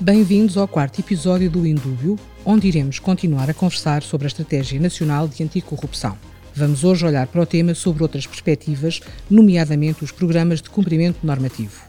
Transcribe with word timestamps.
Bem-vindos 0.00 0.56
ao 0.56 0.68
quarto 0.68 1.00
episódio 1.00 1.50
do 1.50 1.66
Indúbio, 1.66 2.16
onde 2.44 2.68
iremos 2.68 3.00
continuar 3.00 3.50
a 3.50 3.54
conversar 3.54 4.00
sobre 4.04 4.26
a 4.26 4.28
Estratégia 4.28 4.78
Nacional 4.78 5.26
de 5.26 5.42
Anticorrupção. 5.42 6.16
Vamos 6.54 6.84
hoje 6.84 7.04
olhar 7.04 7.26
para 7.26 7.42
o 7.42 7.46
tema 7.46 7.74
sobre 7.74 8.04
outras 8.04 8.24
perspectivas, 8.24 9.00
nomeadamente 9.28 10.04
os 10.04 10.12
programas 10.12 10.62
de 10.62 10.70
cumprimento 10.70 11.26
normativo. 11.26 11.82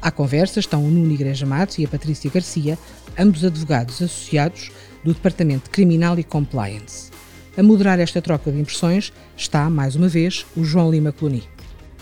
À 0.00 0.12
conversa 0.12 0.60
estão 0.60 0.84
o 0.84 0.88
Nuno 0.88 1.12
Igreja 1.12 1.44
Matos 1.44 1.78
e 1.78 1.84
a 1.84 1.88
Patrícia 1.88 2.30
Garcia, 2.30 2.78
ambos 3.18 3.44
advogados 3.44 4.00
associados 4.00 4.70
do 5.04 5.12
Departamento 5.12 5.64
de 5.64 5.70
Criminal 5.70 6.16
e 6.20 6.22
Compliance. 6.22 7.10
A 7.58 7.64
moderar 7.64 7.98
esta 7.98 8.22
troca 8.22 8.52
de 8.52 8.60
impressões 8.60 9.12
está, 9.36 9.68
mais 9.68 9.96
uma 9.96 10.06
vez, 10.06 10.46
o 10.56 10.62
João 10.62 10.88
Lima 10.88 11.10
Coloni. 11.10 11.42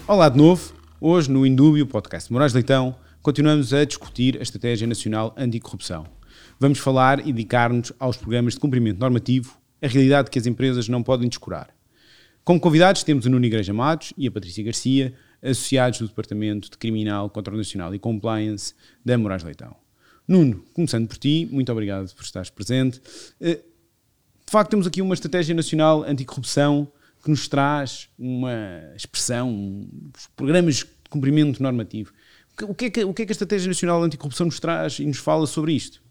Olá 0.07 0.29
de 0.29 0.37
novo. 0.37 0.75
Hoje, 1.01 1.31
no 1.31 1.47
Indúbio, 1.47 1.87
podcast 1.87 2.31
Moraes 2.31 2.53
Leitão, 2.53 2.95
continuamos 3.29 3.75
a 3.75 3.85
discutir 3.85 4.39
a 4.39 4.43
Estratégia 4.43 4.87
Nacional 4.87 5.35
Anticorrupção. 5.37 6.07
Vamos 6.59 6.79
falar 6.79 7.21
e 7.21 7.31
dedicar-nos 7.31 7.93
aos 7.99 8.17
programas 8.17 8.55
de 8.55 8.61
cumprimento 8.61 8.99
normativo, 8.99 9.55
a 9.83 9.87
realidade 9.87 10.31
que 10.31 10.39
as 10.39 10.47
empresas 10.47 10.89
não 10.89 11.03
podem 11.03 11.29
descurar. 11.29 11.69
Como 12.43 12.59
convidados 12.59 13.03
temos 13.03 13.27
o 13.27 13.29
Nuno 13.29 13.45
Igreja 13.45 13.75
Matos 13.75 14.15
e 14.17 14.27
a 14.27 14.31
Patrícia 14.31 14.65
Garcia, 14.65 15.13
associados 15.43 15.99
do 15.99 16.09
Departamento 16.09 16.71
de 16.71 16.79
Criminal, 16.79 17.29
Controle 17.29 17.59
Nacional 17.59 17.95
e 17.95 17.99
Compliance 17.99 18.73
da 19.05 19.19
Moraes 19.19 19.43
Leitão. 19.43 19.77
Nuno, 20.27 20.65
começando 20.73 21.07
por 21.07 21.19
ti, 21.19 21.47
muito 21.53 21.71
obrigado 21.71 22.11
por 22.15 22.25
estares 22.25 22.49
presente. 22.49 22.99
Eh, 23.43 23.57
de 23.57 24.51
facto, 24.51 24.71
temos 24.71 24.87
aqui 24.87 25.03
uma 25.03 25.13
Estratégia 25.13 25.55
Nacional 25.55 26.03
Anticorrupção 26.03 26.91
que 27.23 27.29
nos 27.29 27.47
traz 27.47 28.09
uma 28.19 28.91
expressão, 28.97 29.87
os 30.17 30.29
programas 30.29 30.77
de 30.77 30.87
cumprimento 31.11 31.63
normativo. 31.63 32.11
O 32.63 32.75
que, 32.75 32.87
é 32.87 32.91
que, 32.91 33.05
o 33.05 33.15
que 33.15 33.23
é 33.23 33.27
que 33.27 33.31
a 33.31 33.35
Estratégia 33.35 33.69
Nacional 33.69 34.03
Anticorrupção 34.03 34.47
nos 34.47 34.59
traz 34.59 34.99
e 34.99 35.07
nos 35.07 35.19
fala 35.19 35.47
sobre 35.47 35.73
isto? 35.73 36.03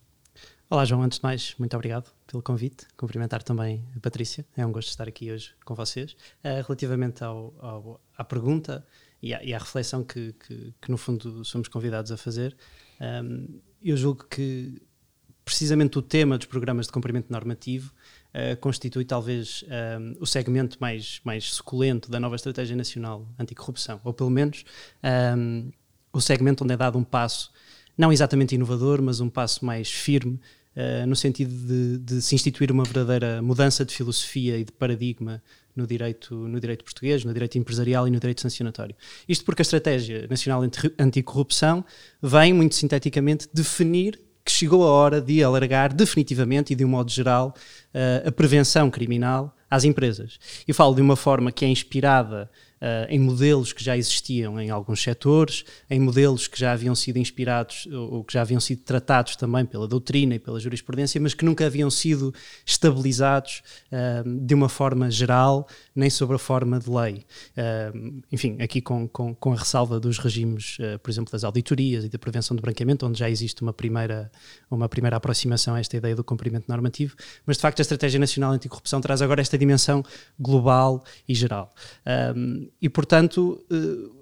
Olá, 0.69 0.85
João. 0.85 1.01
Antes 1.01 1.19
de 1.19 1.23
mais, 1.23 1.53
muito 1.59 1.75
obrigado 1.75 2.09
pelo 2.25 2.41
convite. 2.41 2.87
Cumprimentar 2.95 3.43
também 3.43 3.83
a 3.93 3.99
Patrícia. 3.99 4.45
É 4.55 4.65
um 4.65 4.71
gosto 4.71 4.87
estar 4.87 5.09
aqui 5.09 5.29
hoje 5.29 5.53
com 5.65 5.75
vocês. 5.75 6.13
Uh, 6.43 6.63
relativamente 6.65 7.21
ao, 7.21 7.53
ao, 7.59 8.01
à 8.17 8.23
pergunta 8.23 8.85
e 9.21 9.33
à, 9.33 9.43
e 9.43 9.53
à 9.53 9.57
reflexão 9.57 10.05
que, 10.05 10.33
que, 10.33 10.73
que, 10.81 10.89
no 10.89 10.97
fundo, 10.97 11.43
somos 11.43 11.67
convidados 11.67 12.13
a 12.13 12.17
fazer, 12.17 12.55
um, 13.01 13.03
ehm, 13.03 13.45
eu 13.83 13.97
julgo 13.97 14.23
que 14.29 14.81
precisamente 15.43 15.97
o 15.97 16.01
tema 16.01 16.37
dos 16.37 16.47
programas 16.47 16.85
de 16.85 16.93
cumprimento 16.93 17.29
normativo 17.29 17.91
uh, 18.33 18.55
constitui 18.61 19.03
talvez 19.03 19.65
um, 19.67 19.73
ehm, 19.73 20.17
o 20.19 20.25
segmento 20.25 20.77
mais, 20.79 21.19
mais 21.25 21.53
suculento 21.53 22.09
da 22.09 22.21
nova 22.21 22.37
Estratégia 22.37 22.75
Nacional 22.75 23.27
Anticorrupção, 23.37 23.99
ou 24.05 24.13
pelo 24.13 24.29
menos. 24.29 24.63
Um, 25.03 25.07
ehm, 25.07 25.71
o 26.17 26.21
segmento 26.21 26.63
onde 26.63 26.73
é 26.73 26.77
dado 26.77 26.97
um 26.97 27.03
passo, 27.03 27.51
não 27.97 28.11
exatamente 28.11 28.55
inovador, 28.55 29.01
mas 29.01 29.19
um 29.19 29.29
passo 29.29 29.65
mais 29.65 29.89
firme, 29.89 30.39
uh, 30.75 31.07
no 31.07 31.15
sentido 31.15 31.53
de, 31.53 31.97
de, 31.99 32.21
se 32.21 32.35
instituir 32.35 32.71
uma 32.71 32.83
verdadeira 32.83 33.41
mudança 33.41 33.85
de 33.85 33.93
filosofia 33.93 34.57
e 34.57 34.63
de 34.63 34.71
paradigma 34.71 35.41
no 35.75 35.85
direito, 35.85 36.35
no 36.35 36.59
direito 36.59 36.83
português, 36.83 37.23
no 37.23 37.33
direito 37.33 37.57
empresarial 37.57 38.07
e 38.07 38.11
no 38.11 38.19
direito 38.19 38.41
sancionatório. 38.41 38.95
Isto 39.29 39.45
porque 39.45 39.61
a 39.61 39.63
Estratégia 39.63 40.27
Nacional 40.27 40.61
Anticorrupção 40.97 41.85
vem, 42.21 42.51
muito 42.51 42.75
sinteticamente, 42.75 43.47
definir 43.53 44.19
que 44.43 44.51
chegou 44.51 44.83
a 44.83 44.89
hora 44.89 45.21
de 45.21 45.43
alargar 45.43 45.93
definitivamente 45.93 46.71
e 46.71 46.75
de 46.75 46.85
um 46.85 46.87
modo 46.87 47.11
geral 47.11 47.53
uh, 47.93 48.27
a 48.27 48.31
prevenção 48.31 48.89
criminal 48.89 49.55
às 49.69 49.83
empresas. 49.83 50.39
E 50.67 50.73
falo 50.73 50.95
de 50.95 51.01
uma 51.01 51.15
forma 51.15 51.51
que 51.51 51.65
é 51.65 51.67
inspirada 51.67 52.49
Uh, 52.79 53.09
em 53.09 53.19
modelos 53.19 53.73
que 53.73 53.83
já 53.83 53.97
existiam 53.97 54.59
em 54.59 54.69
alguns 54.69 55.01
setores, 55.01 55.65
em 55.89 55.99
modelos 55.99 56.47
que 56.47 56.59
já 56.59 56.73
haviam 56.73 56.93
sido 56.93 57.17
inspirados 57.17 57.87
ou, 57.91 58.23
que 58.23 58.33
já 58.33 58.41
haviam 58.41 58.59
sido 58.59 58.83
tratados 58.83 59.35
também 59.35 59.65
pela 59.65 59.87
doutrina 59.87 60.35
e 60.35 60.39
pela 60.39 60.59
jurisprudência, 60.59 61.19
mas 61.19 61.33
que 61.33 61.43
nunca 61.43 61.65
haviam 61.65 61.89
sido 61.89 62.31
estabilizados 62.65 63.63
uh, 63.91 64.45
de 64.45 64.53
uma 64.53 64.69
forma 64.69 65.09
geral, 65.09 65.67
nem 65.95 66.09
sobre 66.09 66.35
a 66.35 66.39
forma 66.39 66.79
de 66.79 66.89
lei. 66.89 67.25
Uh, 67.57 68.21
enfim, 68.31 68.57
aqui 68.61 68.79
com, 68.79 69.07
com, 69.07 69.33
com, 69.33 69.53
a 69.53 69.55
ressalva 69.55 69.99
dos 69.99 70.19
regimes, 70.19 70.77
por 71.01 71.09
exemplo, 71.09 71.31
das 71.31 71.43
auditorias 71.43 72.05
e 72.05 72.09
da 72.09 72.19
prevenção 72.19 72.55
do 72.55 72.61
branqueamento, 72.61 73.07
onde 73.07 73.17
já 73.17 73.29
existe 73.29 73.61
uma 73.63 73.73
primeira, 73.73 74.31
uma 74.69 74.87
primeira 74.87 75.17
aproximação 75.17 75.73
a 75.73 75.79
esta 75.79 75.97
ideia 75.97 76.15
do 76.15 76.23
cumprimento 76.23 76.65
normativo, 76.67 77.15
mas 77.45 77.57
de 77.57 77.61
facto 77.61 77.79
a 77.79 77.81
Estratégia 77.81 78.19
Nacional 78.19 78.51
Anticorrupção 78.51 79.01
traz 79.01 79.21
agora 79.21 79.41
esta 79.41 79.57
dimensão 79.57 80.03
global 80.39 81.03
e 81.27 81.33
geral. 81.33 81.73
Um, 82.35 82.66
e, 82.81 82.89
portanto, 82.89 83.63
eh, 83.71 84.17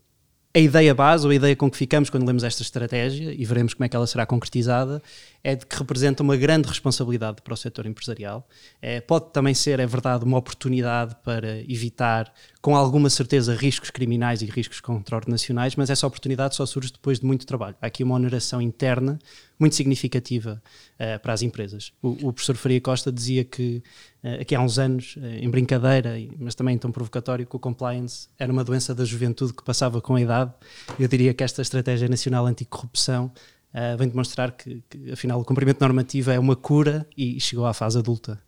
a 0.56 0.60
ideia 0.60 0.94
base, 0.96 1.26
ou 1.26 1.32
a 1.32 1.36
ideia 1.36 1.56
com 1.56 1.70
que 1.70 1.78
ficamos 1.78 2.10
quando 2.10 2.26
lemos 2.26 2.44
esta 2.44 2.62
estratégia, 2.62 3.34
e 3.34 3.44
veremos 3.46 3.74
como 3.74 3.86
é 3.86 3.90
que 3.90 3.96
ela 3.96 4.08
será 4.08 4.26
concretizada, 4.26 5.02
é 5.46 5.56
de 5.56 5.64
que 5.64 5.78
representa 5.78 6.24
uma 6.24 6.36
grande 6.36 6.68
responsabilidade 6.68 7.40
para 7.44 7.54
o 7.54 7.58
setor 7.58 7.86
empresarial. 7.86 8.50
É, 8.82 9.00
pode 9.00 9.32
também 9.32 9.54
ser, 9.54 9.80
é 9.80 9.86
verdade, 9.86 10.26
uma 10.26 10.40
oportunidade 10.40 11.16
para 11.24 11.60
evitar, 11.72 12.34
com 12.64 12.76
alguma 12.76 13.12
certeza, 13.12 13.54
riscos 13.54 13.92
criminais 13.92 14.42
e 14.42 14.46
riscos 14.48 14.82
nacionais, 15.28 15.76
mas 15.76 15.92
essa 15.92 16.08
oportunidade 16.08 16.56
só 16.56 16.66
surge 16.66 16.92
depois 16.92 17.20
de 17.20 17.28
muito 17.28 17.46
trabalho. 17.46 17.76
Há 17.80 17.86
aqui 17.86 18.04
uma 18.04 18.16
oneração 18.16 18.60
interna 18.60 19.20
muito 19.60 19.76
significativa 19.76 20.62
uh, 20.96 21.20
para 21.22 21.32
as 21.32 21.44
empresas. 21.44 21.94
O, 22.02 22.30
o, 22.30 22.34
professor 22.34 22.56
Faria 22.56 22.82
Costa 22.82 23.12
dizia 23.12 23.46
que, 23.46 23.84
uh, 24.24 24.42
aqui 24.42 24.56
há 24.56 24.60
uns 24.60 24.80
anos, 24.80 25.16
uh, 25.16 25.26
em 25.26 25.50
brincadeira, 25.50 26.16
mas 26.40 26.56
também 26.56 26.76
tão 26.78 26.92
provocatório, 26.92 27.46
que 27.46 27.56
o 27.56 27.60
compliance 27.60 28.28
era 28.38 28.52
uma 28.52 28.64
doença 28.64 28.96
da 28.96 29.06
juventude 29.06 29.54
que 29.54 29.64
passava 29.64 30.02
com 30.02 30.16
a 30.16 30.22
idade. 30.22 30.52
Eu 31.00 31.08
diria 31.08 31.36
que 31.36 31.44
esta 31.44 31.62
Estratégia 31.62 32.10
Nacional 32.10 32.48
Anticorrupção 32.48 33.32
uh, 33.76 33.98
vem 33.98 34.08
demonstrar 34.08 34.52
que, 34.54 34.82
que, 34.90 35.12
afinal, 35.12 35.40
o 35.40 35.46
cumprimento 35.46 35.82
normativo 35.82 36.32
é 36.32 36.40
uma 36.40 36.56
cura 36.56 37.06
e 37.16 37.40
chegou 37.40 37.66
à 37.66 37.74
fase 37.74 38.00
adulta. 38.00 38.42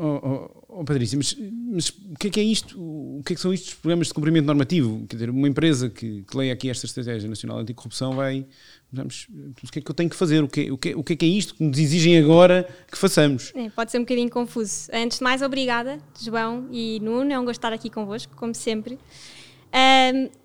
Oh, 0.00 0.20
oh, 0.22 0.80
oh 0.80 0.84
Patrícia, 0.84 1.18
mas, 1.18 1.36
mas, 1.72 1.88
o 1.88 2.16
que 2.20 2.28
é 2.28 2.30
que 2.30 2.38
é 2.38 2.42
isto? 2.42 2.78
O 2.78 3.20
que 3.26 3.32
é 3.32 3.36
que 3.36 3.42
são 3.42 3.52
estes 3.52 3.74
programas 3.74 4.06
de 4.06 4.14
cumprimento 4.14 4.46
normativo? 4.46 5.04
Quer 5.08 5.16
dizer, 5.16 5.30
uma 5.30 5.48
empresa 5.48 5.90
que, 5.90 6.22
que 6.22 6.36
leia 6.36 6.52
aqui 6.52 6.70
esta 6.70 6.86
Estratégia 6.86 7.28
Nacional 7.28 7.58
Anticorrupção 7.58 8.12
vai. 8.12 8.46
Vamos, 8.92 9.26
o 9.60 9.72
que 9.72 9.80
é 9.80 9.82
que 9.82 9.90
eu 9.90 9.94
tenho 9.94 10.08
que 10.08 10.14
fazer? 10.14 10.42
O 10.42 10.48
que, 10.48 10.70
o 10.70 10.78
que, 10.78 10.94
o 10.94 11.02
que 11.02 11.14
é 11.14 11.16
que 11.16 11.24
é 11.26 11.28
isto 11.28 11.56
que 11.56 11.64
nos 11.64 11.78
exigem 11.78 12.16
agora 12.16 12.68
que 12.90 12.96
façamos? 12.96 13.52
É, 13.56 13.68
pode 13.70 13.90
ser 13.90 13.98
um 13.98 14.02
bocadinho 14.02 14.30
confuso. 14.30 14.88
Antes 14.92 15.18
de 15.18 15.24
mais, 15.24 15.42
obrigada, 15.42 15.98
João 16.22 16.68
e 16.70 17.00
Nuno. 17.00 17.32
É 17.32 17.38
um 17.38 17.44
gosto 17.44 17.58
estar 17.58 17.72
aqui 17.72 17.90
convosco, 17.90 18.36
como 18.36 18.54
sempre 18.54 18.98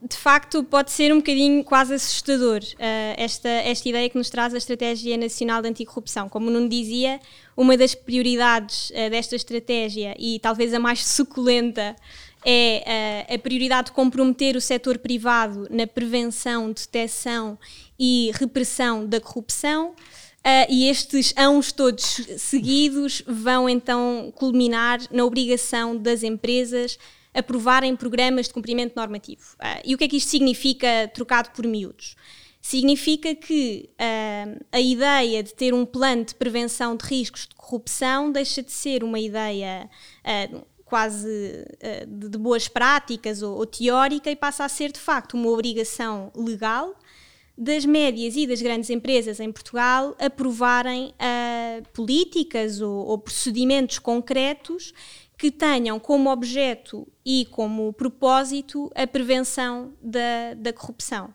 de 0.02 0.18
facto 0.18 0.64
pode 0.64 0.92
ser 0.92 1.14
um 1.14 1.18
bocadinho 1.18 1.64
quase 1.64 1.94
assustador 1.94 2.62
uh, 2.62 3.16
esta, 3.16 3.50
esta 3.50 3.88
ideia 3.88 4.10
que 4.10 4.18
nos 4.18 4.30
traz 4.30 4.54
a 4.54 4.58
Estratégia 4.58 5.18
Nacional 5.18 5.62
de 5.62 5.70
Anticorrupção. 5.70 6.28
Como 6.28 6.50
não 6.50 6.68
dizia, 6.68 7.20
uma 7.56 7.78
das 7.78 7.96
prioridades 7.96 8.90
uh, 8.90 9.10
desta 9.10 9.36
estratégia 9.36 10.14
e 10.20 10.40
talvez 10.40 10.74
a 10.74 10.80
mais 10.80 11.06
suculenta 11.06 11.96
é 12.46 13.26
uh, 13.30 13.36
a 13.36 13.40
prioridade 13.40 13.88
de 13.88 13.94
comprometer 13.94 14.58
o 14.58 14.62
setor 14.62 14.98
privado 14.98 15.68
na 15.70 15.88
prevenção, 15.88 16.72
detecção 16.72 17.58
e 17.98 18.32
repressão 18.34 19.06
da 19.06 19.22
corrupção. 19.22 19.92
Uh, 20.46 20.68
e 20.68 20.90
estes 20.90 21.34
ãos 21.38 21.72
todos 21.72 22.20
seguidos 22.38 23.24
vão 23.26 23.70
então 23.70 24.34
culminar 24.36 25.00
na 25.10 25.24
obrigação 25.24 25.96
das 25.96 26.22
empresas 26.22 27.00
aprovarem 27.34 27.96
programas 27.96 28.48
de 28.48 28.54
cumprimento 28.54 28.96
normativo. 28.96 29.56
Uh, 29.56 29.82
e 29.84 29.96
o 29.96 29.98
que 29.98 30.04
é 30.04 30.08
que 30.08 30.18
isto 30.18 30.30
significa 30.30 31.10
trocado 31.14 31.50
por 31.52 31.66
miúdos? 31.66 32.16
Significa 32.62 33.36
que 33.36 33.90
uh, 33.94 34.66
a 34.72 34.80
ideia 34.80 35.44
de 35.44 35.54
ter 35.54 35.74
um 35.74 35.86
plano 35.86 36.26
de 36.26 36.36
prevenção 36.36 36.96
de 36.96 37.06
riscos 37.06 37.48
de 37.48 37.56
corrupção 37.56 38.32
deixa 38.32 38.62
de 38.62 38.72
ser 38.72 39.04
uma 39.04 39.20
ideia 39.20 39.90
uh, 40.24 40.66
quase 40.86 41.66
de, 42.08 42.30
de, 42.30 42.38
boas 42.38 42.68
práticas 42.68 43.42
ou, 43.42 43.58
ou 43.58 43.66
teórica 43.66 44.30
e 44.30 44.36
passa 44.36 44.64
a 44.64 44.70
ser 44.70 44.92
de 44.92 45.00
facto 45.00 45.34
uma 45.34 45.50
obrigação 45.50 46.32
legal 46.36 46.96
das 47.58 47.86
médias 47.86 48.36
e 48.36 48.48
das 48.48 48.62
grandes 48.62 48.90
empresas 48.90 49.40
em 49.40 49.52
Portugal 49.52 50.16
aprovarem 50.20 51.14
uh, 51.14 51.88
políticas 51.94 52.82
ou, 52.82 53.06
ou, 53.06 53.18
procedimentos 53.18 54.00
concretos 54.00 54.92
que 55.44 55.52
tenham 55.52 56.00
como 56.00 56.32
objeto 56.32 57.06
e 57.26 57.46
como 57.52 57.92
propósito 57.92 58.90
a 58.96 59.06
prevenção 59.06 59.94
da, 60.02 60.54
da 60.56 60.72
corrupção. 60.72 61.34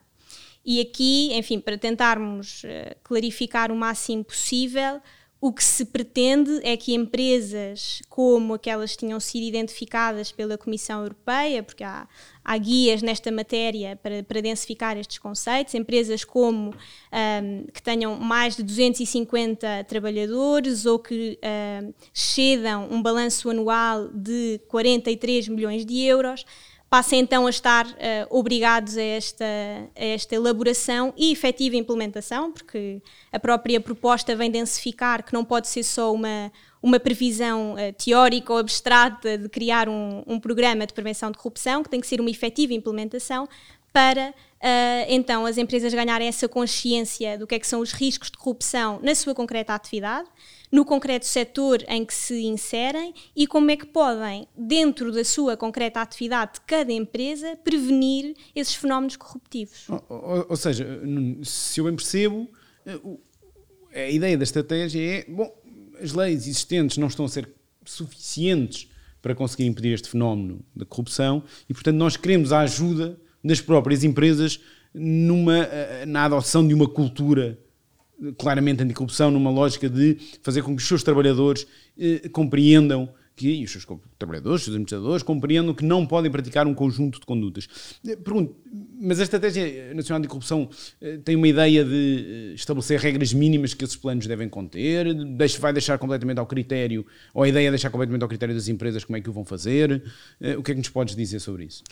E 0.65 0.81
aqui, 0.81 1.31
enfim, 1.35 1.61
para 1.61 1.77
tentarmos 1.77 2.63
uh, 2.65 2.97
clarificar 3.05 3.71
o 3.71 3.77
máximo 3.77 4.25
possível, 4.25 5.03
o 5.41 5.53
que 5.53 5.63
se 5.63 5.85
pretende 5.85 6.59
é 6.65 6.77
que 6.77 6.95
empresas 6.95 8.03
como 8.09 8.55
aquelas 8.55 8.93
que 8.93 9.07
tinham 9.07 9.21
sido 9.21 9.45
identificadas 9.45 10.33
pela 10.33 10.59
Comissão 10.59 11.03
Europeia, 11.03 11.63
porque 11.63 11.85
há, 11.85 12.09
há 12.45 12.59
guias 12.59 13.03
nesta 13.03 13.31
matéria 13.31 13.95
para, 14.03 14.25
para 14.25 14.41
densificar 14.43 14.97
estes 14.97 15.19
conceitos, 15.19 15.75
empresas 15.75 16.25
como 16.25 16.71
um, 16.71 17.67
que 17.73 17.81
tenham 17.81 18.17
mais 18.17 18.57
de 18.57 18.65
250 18.65 19.85
trabalhadores 19.85 20.85
ou 20.87 20.99
que 20.99 21.39
um, 21.41 21.93
cedam 22.13 22.89
um 22.91 23.01
balanço 23.01 23.49
anual 23.49 24.09
de 24.09 24.61
43 24.67 25.47
milhões 25.47 25.87
de 25.87 26.03
euros, 26.03 26.45
passem 26.91 27.21
então 27.21 27.47
a 27.47 27.51
estar 27.51 27.87
uh, 27.87 27.95
obrigados 28.31 28.97
a 28.97 29.03
esta, 29.03 29.45
a 29.45 30.05
esta 30.05 30.35
elaboração 30.35 31.13
e 31.17 31.31
efetiva 31.33 31.77
implementação, 31.77 32.51
porque 32.51 33.03
a 33.31 33.39
própria 33.39 33.81
proposta 33.81 34.35
vem 34.35 34.51
densificar 34.51 35.23
que 35.23 35.35
não 35.35 35.45
pode 35.45 35.69
ser 35.69 35.83
só 35.83 36.13
uma, 36.13 36.51
uma 36.83 36.99
previsão 36.99 37.75
uh, 37.75 37.93
teórica 37.93 38.53
ou 38.53 38.59
abstrata 38.59 39.37
de 39.37 39.49
criar 39.49 39.89
um, 39.89 40.23
um, 40.27 40.41
programa 40.41 40.87
de 40.87 40.95
prevenção 40.95 41.31
de 41.31 41.37
corrupção, 41.37 41.83
que 41.83 41.91
tem 41.91 42.01
que 42.01 42.07
ser 42.07 42.21
uma 42.21 42.31
efetiva 42.31 42.73
implementação 42.73 43.47
para 43.93 44.31
uh, 44.31 45.07
então 45.09 45.45
as 45.45 45.59
empresas 45.59 45.93
ganharem 45.93 46.27
essa 46.27 46.49
consciência 46.49 47.37
do 47.37 47.47
que 47.47 47.55
é 47.55 47.59
que 47.59 47.67
são 47.67 47.81
os 47.81 47.93
riscos 47.93 48.31
de 48.31 48.39
corrupção 48.39 48.99
na 49.03 49.15
sua 49.15 49.35
concreta 49.35 49.75
atividade 49.75 50.29
no 50.71 50.85
concreto 50.85 51.27
setor 51.27 51.83
em 51.89 52.05
que 52.05 52.15
se 52.15 52.45
inserem 52.45 53.15
e 53.35 53.47
como 53.47 53.71
é 53.71 53.77
que 53.77 53.87
podem, 53.87 54.47
dentro 54.57 55.11
da 55.13 55.25
sua 55.25 55.57
concreta 55.57 56.01
atividade 56.01 56.55
de 56.55 56.61
cada 56.63 56.93
empresa, 56.93 57.57
prevenir 57.65 58.35
esses 58.55 58.75
fenómenos 58.75 59.17
corruptivos. 59.17 59.89
Ou, 59.89 60.05
ou, 60.09 60.47
ou 60.51 60.57
seja, 60.57 60.87
se 61.43 61.81
eu 61.81 61.85
bem 61.85 61.97
percebo, 61.97 62.49
eh, 62.85 64.07
a 64.07 64.11
ideia 64.11 64.37
da 64.37 64.45
estratégia 64.45 65.01
é, 65.01 65.25
bom, 65.29 65.53
as 66.01 66.13
leis 66.13 66.47
existentes 66.47 66.99
não 66.99 67.09
estão 67.09 67.25
a 67.25 67.29
ser 67.29 67.49
suficientes 67.85 68.89
para 69.21 69.35
conseguir 69.35 69.67
impedir 69.67 69.95
este 69.95 70.09
fenómeno 70.09 70.61
da 70.75 70.85
corrupção 70.85 71.43
e, 71.69 71.75
portanto, 71.75 71.97
nós 71.97 72.17
queremos 72.17 72.53
a 72.53 72.61
ajuda 72.61 73.19
das 73.43 73.61
próprias 73.61 74.05
empresas 74.05 74.61
numa, 74.93 75.59
eh, 75.59 76.07
na 76.07 76.25
adoção 76.25 76.67
de 76.67 76.75
uma 76.75 76.89
cultura 76.89 77.59
claramente 78.37 78.83
anticorrupção, 78.83 79.31
numa 79.31 79.51
lógica 79.51 79.89
de 79.89 80.17
fazer 80.43 80.63
com 80.63 80.75
que 80.75 80.83
os 80.83 80.89
seus 80.89 81.03
trabalhadores 81.03 81.67
eh, 81.99 82.29
compreendam 82.31 83.09
que, 83.39 83.49
e 83.49 83.65
os 83.65 83.71
seus 83.71 83.87
trabalhadores, 84.19 84.61
os 84.61 84.65
seus 84.65 84.75
administradores, 84.75 85.23
compreendam 85.23 85.73
que 85.73 85.85
não 85.85 86.05
podem 86.05 86.31
praticar 86.31 86.67
um 86.67 86.75
conjunto 86.75 87.21
de 87.21 87.25
condutas. 87.25 87.69
Eh, 88.07 88.17
pergunto, 88.17 88.57
mas 89.01 89.21
a 89.21 89.23
Estratégia 89.23 89.95
Nacional 89.95 90.21
de 90.21 90.29
Corrupção 90.29 90.69
eh, 91.01 91.19
tem 91.19 91.37
uma 91.37 91.47
ideia 91.47 91.85
de 91.85 92.51
eh, 92.51 92.55
estabelecer 92.55 92.99
regras 92.99 93.33
mínimas 93.33 93.73
que 93.73 93.85
esses 93.85 93.97
planos 93.97 94.27
devem 94.27 94.49
conter? 94.49 95.15
Deixa, 95.15 95.61
vai 95.61 95.73
deixar 95.73 95.97
completamente 95.99 96.39
ao 96.39 96.47
critério, 96.47 97.07
ou 97.33 97.45
a 97.45 97.49
ideia 97.49 97.69
é 97.69 97.71
deixar 97.71 97.91
completamente 97.91 98.23
ao 98.23 98.29
critério 98.29 98.55
das 98.55 98.67
empresas 98.67 99.05
como 99.05 99.17
é 99.17 99.21
que 99.21 99.31
o 99.31 99.33
vão 99.33 99.45
fazer? 99.45 100.03
O 100.59 100.63
que 100.63 100.73
é 100.73 100.75
que 100.75 100.81
nos 100.81 100.89
podes 100.89 101.15
dizer 101.15 101.39
sobre 101.39 101.65
isso? 101.65 101.85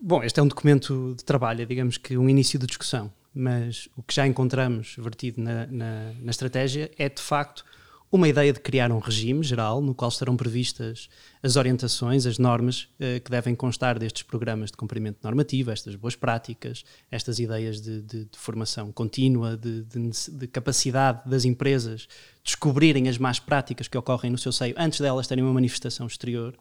Bom, 0.00 0.22
este 0.22 0.38
é 0.38 0.42
um 0.42 0.48
documento 0.48 1.14
de 1.16 1.24
trabalho, 1.24 1.62
é, 1.62 1.64
digamos 1.64 1.96
que 1.96 2.16
um 2.16 2.28
início 2.28 2.58
de 2.58 2.66
discussão 2.66 3.10
mas 3.34 3.88
o 3.96 4.02
que 4.02 4.14
já 4.14 4.26
encontramos 4.26 4.96
vertido 4.98 5.40
na, 5.40 5.66
na, 5.66 6.12
na, 6.20 6.30
estratégia 6.30 6.90
é 6.98 7.08
de 7.08 7.22
facto 7.22 7.64
uma 8.12 8.28
ideia 8.28 8.52
de 8.52 8.58
criar 8.58 8.90
um 8.90 8.98
regime 8.98 9.44
geral 9.44 9.80
no 9.80 9.94
qual 9.94 10.08
estarão 10.08 10.36
previstas 10.36 11.08
as 11.40 11.54
orientações, 11.54 12.26
as 12.26 12.38
normas 12.38 12.88
eh, 12.98 13.20
que 13.20 13.30
devem 13.30 13.54
constar 13.54 14.00
destes 14.00 14.24
programas 14.24 14.72
de 14.72 14.76
cumprimento 14.76 15.18
normativo, 15.22 15.70
estas 15.70 15.94
boas 15.94 16.16
práticas, 16.16 16.84
estas 17.08 17.38
ideias 17.38 17.80
de, 17.80 18.02
de, 18.02 18.24
de 18.24 18.38
formação 18.38 18.90
contínua, 18.90 19.56
de, 19.56 19.82
de, 19.82 20.48
capacidade 20.48 21.20
das 21.30 21.44
empresas 21.44 22.08
descobrirem 22.42 23.08
as 23.08 23.16
más 23.16 23.38
práticas 23.38 23.86
que 23.86 23.96
ocorrem 23.96 24.32
no 24.32 24.38
seu 24.38 24.50
seio 24.50 24.74
antes 24.76 24.98
delas 24.98 25.28
terem 25.28 25.44
uma 25.44 25.52
manifestação 25.52 26.08
exterior 26.08 26.58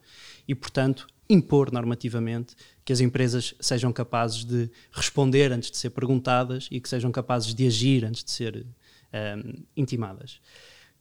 e, 0.47 0.53
portanto, 0.53 1.07
impor 1.29 1.71
normativamente 1.71 2.55
que 2.83 2.91
as 2.91 2.99
empresas 2.99 3.53
sejam 3.59 3.93
capazes 3.93 4.43
de 4.43 4.69
responder 4.91 5.51
antes 5.51 5.69
de 5.69 5.77
ser 5.77 5.91
perguntadas 5.91 6.67
e 6.71 6.81
que 6.81 6.89
sejam 6.89 7.11
capazes 7.11 7.53
de 7.53 7.67
agir 7.67 8.03
antes 8.03 8.23
de 8.23 8.31
ser 8.31 8.65
um, 9.13 9.63
intimadas. 9.77 10.39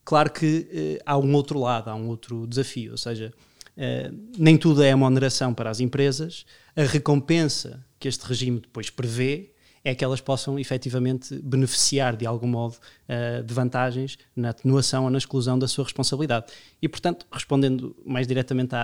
Claro 0.05 0.31
que 0.31 0.99
uh, 1.01 1.03
há 1.07 1.17
um 1.17 1.35
outro 1.35 1.59
lado, 1.59 1.89
há 1.89 1.95
um 1.95 2.09
outro 2.09 2.47
desafio, 2.47 2.93
ou 2.93 2.99
seja, 2.99 3.33
uh, 3.77 4.19
nem 4.39 4.59
tudo 4.59 4.83
é 4.83 4.95
uma 4.95 5.07
oneração 5.07 5.55
para 5.55 5.71
as 5.71 5.81
empresas, 5.81 6.45
a 6.77 6.83
recompensa 6.83 7.85
que 7.99 8.07
este 8.07 8.23
regime 8.27 8.61
depois 8.61 8.91
prevê 8.91 9.53
é 9.89 9.95
que 9.95 10.05
elas 10.05 10.21
possam 10.21 10.59
efetivamente 10.59 11.35
beneficiar 11.43 12.17
de 12.17 12.27
algum 12.27 12.47
modo 12.47 12.75
uh, 12.75 13.43
de 13.43 13.55
vantagens 13.55 14.19
na 14.35 14.51
atenuação 14.51 15.05
ou 15.05 15.11
na 15.11 15.19
exclusão 15.19 15.59
da 15.59 15.67
sua 15.67 15.85
responsabilidade. 15.85 16.47
E, 16.81 16.89
portanto, 16.89 17.27
respondendo 17.33 17.97
mais 18.05 18.27
diretamente 18.27 18.75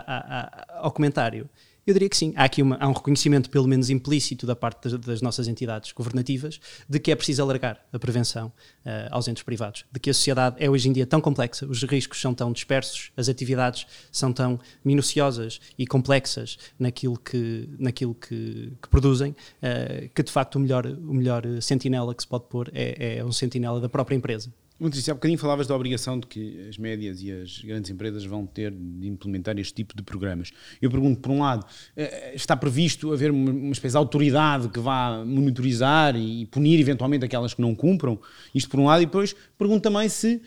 ao 0.71 0.91
comentário, 0.91 1.49
eu 1.87 1.93
diria 1.93 2.09
que 2.09 2.17
sim. 2.17 2.33
Há 2.37 2.45
aqui 2.45 2.63
uma, 2.63 2.77
há 2.77 2.89
um 2.89 2.93
reconhecimento, 2.93 3.51
pelo 3.51 3.67
menos 3.67 3.91
implícito, 3.91 4.47
da 4.47 4.57
parte 4.57 4.89
das, 4.89 5.01
das, 5.01 5.23
nossas 5.23 5.49
entidades 5.49 5.93
governativas, 5.93 6.61
de 6.89 6.99
que 6.99 7.11
é 7.11 7.15
preciso 7.15 7.43
alargar 7.43 7.85
a 7.93 7.99
prevenção 7.99 8.49
uh, 8.49 9.09
aos 9.11 9.29
entes 9.29 9.43
privados. 9.43 9.85
De 9.93 10.01
que 10.01 10.11
a 10.11 10.15
sociedade 10.15 10.57
é 10.59 10.71
hoje 10.71 10.89
em 10.89 10.93
dia 10.93 11.07
tão 11.07 11.21
complexa, 11.21 11.67
os 11.67 11.83
riscos 11.85 12.21
são 12.21 12.35
tão 12.35 12.53
dispersos, 12.53 13.11
as 13.17 13.29
atividades 13.29 13.87
são 14.11 14.33
tão 14.33 14.59
minuciosas 14.85 15.61
e 15.79 15.87
complexas 15.87 16.59
naquilo 16.79 17.19
que, 17.19 17.69
naquilo 17.79 18.15
que, 18.15 18.73
que 18.81 18.89
produzem, 18.89 19.33
uh, 19.33 20.09
que 20.15 20.23
de 20.23 20.33
facto 20.33 20.57
o 20.57 20.61
melhor, 20.61 20.87
o 20.87 21.15
melhor 21.15 21.43
sentinela 21.61 22.15
que 22.15 22.23
se 22.23 22.29
pode 22.29 22.45
pôr 22.49 22.71
é, 22.73 23.19
é 23.19 23.25
um 23.25 23.33
sentinela 23.33 23.81
da 23.81 23.89
própria 23.89 24.17
empresa. 24.17 24.51
Muito 24.85 25.11
há 25.11 25.15
bocadinho 25.15 25.39
falavas 25.39 25.67
da 25.67 25.75
obrigação 25.75 26.21
de 26.21 26.27
que 26.27 26.67
as 26.69 26.77
médias 26.77 27.23
e 27.23 27.33
as 27.33 27.59
grandes 27.61 27.91
empresas 27.91 28.23
vão 28.23 28.45
ter 28.45 28.71
de 28.71 29.09
implementar 29.09 29.59
este 29.59 29.73
tipo 29.73 29.97
de 29.97 30.03
programas. 30.03 30.51
Eu 30.81 30.91
pergunto, 30.91 31.23
por 31.23 31.31
um 31.33 31.41
lado, 31.41 31.65
eh, 31.97 32.33
está 32.35 32.55
previsto 32.55 33.11
haver 33.11 33.31
uma 33.31 33.73
espécie 33.73 33.95
de 33.95 33.97
autoridade 33.97 34.69
que 34.69 34.79
vá 34.79 35.25
monitorizar 35.25 36.15
e 36.17 36.45
punir 36.45 36.79
eventualmente 36.79 37.25
aquelas 37.25 37.55
que 37.55 37.63
não 37.63 37.75
cumpram? 37.75 38.21
Isto 38.55 38.69
por 38.69 38.79
um 38.79 38.85
lado, 38.85 39.03
e 39.03 39.07
depois 39.07 39.35
pergunto 39.57 39.81
também 39.81 40.07
se, 40.07 40.43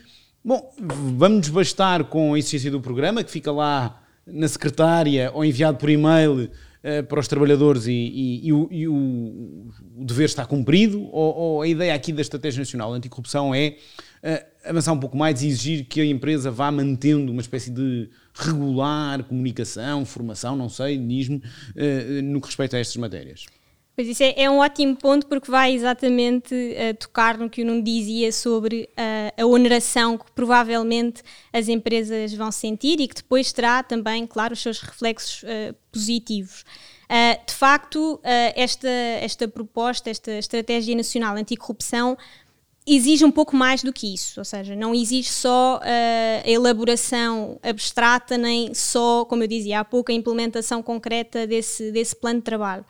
bom, 0.46 0.72
vamos 1.18 1.50
bastar 1.50 2.04
com 2.04 2.36
a 2.36 2.38
existência 2.38 2.70
do 2.70 2.80
programa, 2.80 3.24
que 3.24 3.32
fica 3.32 3.52
lá 3.52 4.04
na 4.24 4.48
secretária 4.48 5.32
ou 5.34 5.44
enviado 5.44 5.80
por 5.80 5.90
e-mail 5.90 6.44
uh, 6.44 7.04
para 7.08 7.20
os 7.20 7.28
trabalhadores 7.28 7.88
e, 7.88 7.92
e, 7.92 8.48
e, 8.50 8.54
o, 8.54 8.68
e 8.70 8.88
o, 8.88 8.94
o, 9.98 10.06
dever 10.06 10.26
está 10.26 10.46
cumprido? 10.46 11.02
Ou, 11.12 11.36
ou, 11.36 11.62
a 11.64 11.68
ideia 11.68 11.96
aqui 11.96 12.14
da 12.14 12.22
Estratégia 12.22 12.60
Nacional 12.60 12.94
Anticorrupção 12.94 13.56
é 13.56 13.78
avançar 14.64 14.94
um 14.94 15.00
pouco 15.00 15.18
mais 15.18 15.42
e 15.42 15.48
exigir 15.48 15.86
que 15.86 16.02
a 16.02 16.06
empresa 16.06 16.52
vá 16.52 16.72
mantendo 16.72 17.32
uma 17.32 17.42
espécie 17.42 17.72
de 17.72 18.10
regular 18.34 19.24
comunicação, 19.24 20.06
formação, 20.06 20.56
não 20.56 20.70
sei, 20.70 20.98
nismo, 20.98 21.38
uh, 21.38 22.22
no 22.24 22.40
que 22.40 22.48
respeita 22.48 22.78
a 22.78 22.80
estas 22.80 22.98
matérias. 22.98 23.46
Pois 23.96 24.08
isso 24.10 24.22
é, 24.22 24.44
é, 24.44 24.48
um 24.48 24.60
ótimo 24.60 24.96
ponto 24.96 25.26
porque 25.26 25.50
vai 25.50 25.74
exatamente 25.74 26.54
uh, 26.54 26.96
tocar 27.00 27.36
no 27.36 27.50
que 27.50 27.64
o 27.64 27.66
Nuno 27.66 27.82
dizia 27.82 28.32
sobre 28.32 28.88
uh, 28.92 29.42
a 29.42 29.46
oneração 29.48 30.20
que 30.20 30.32
provavelmente 30.34 31.24
as 31.52 31.68
empresas 31.68 32.32
vão 32.32 32.52
sentir 32.52 33.00
e 33.00 33.08
que 33.08 33.16
depois 33.16 33.52
terá 33.52 33.82
também, 33.82 34.28
claro, 34.28 34.54
os 34.54 34.62
seus 34.62 34.80
reflexos 34.82 35.42
uh, 35.42 35.76
positivos. 35.92 36.64
de 37.48 37.54
facto, 37.56 38.20
esta, 38.54 38.88
esta 38.88 39.48
proposta, 39.48 40.12
esta 40.12 40.34
Estratégia 40.34 40.96
Nacional 40.96 41.36
Anticorrupção 41.36 42.16
exige 42.88 43.26
um 43.26 43.32
pouco 43.32 43.54
mais 43.54 43.84
do 43.84 43.92
que 43.92 44.14
isso, 44.14 44.40
ou 44.40 44.46
seja, 44.46 44.74
não 44.74 44.96
exige 44.96 45.30
só 45.30 45.78
uh, 45.78 45.82
a 46.46 46.50
elaboração 46.50 47.60
abstrata, 47.62 48.38
nem 48.38 48.74
só, 48.74 49.26
como 49.26 49.44
eu 49.44 49.48
dizia 49.48 49.82
há 49.82 49.86
pouco, 49.86 50.10
a 50.10 50.16
implementação 50.16 50.82
concreta 50.82 51.46
desse, 51.46 51.92
desse 51.92 52.16
plano 52.16 52.40
de 52.40 52.46
trabalho. 52.46 52.86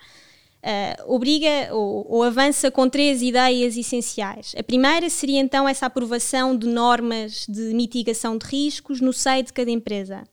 Uh, 0.57 1.13
obriga 1.13 1.69
ou, 1.71 2.05
ou, 2.09 2.23
avança 2.23 2.69
com 2.69 2.87
três 2.87 3.21
ideias 3.23 3.75
essenciais. 3.75 4.53
A 4.57 4.61
primeira 4.61 5.09
seria 5.09 5.39
então 5.39 5.67
essa 5.67 5.87
aprovação 5.87 6.55
de 6.55 6.67
normas 6.67 7.45
de 7.47 7.73
mitigação 7.73 8.37
de 8.37 8.45
riscos 8.45 9.01
no 9.01 9.13
seio 9.13 9.43
de 9.43 9.53
cada 9.53 9.71
empresa. 9.71 10.23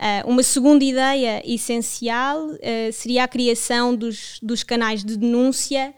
Uh, 0.00 0.28
uma 0.30 0.42
segunda 0.42 0.84
ideia 0.84 1.42
essencial 1.44 2.48
seria 2.92 3.24
a 3.24 3.28
criação 3.28 3.94
dos, 3.94 4.38
dos 4.42 4.62
canais 4.62 5.04
de 5.04 5.16
denúncia 5.16 5.94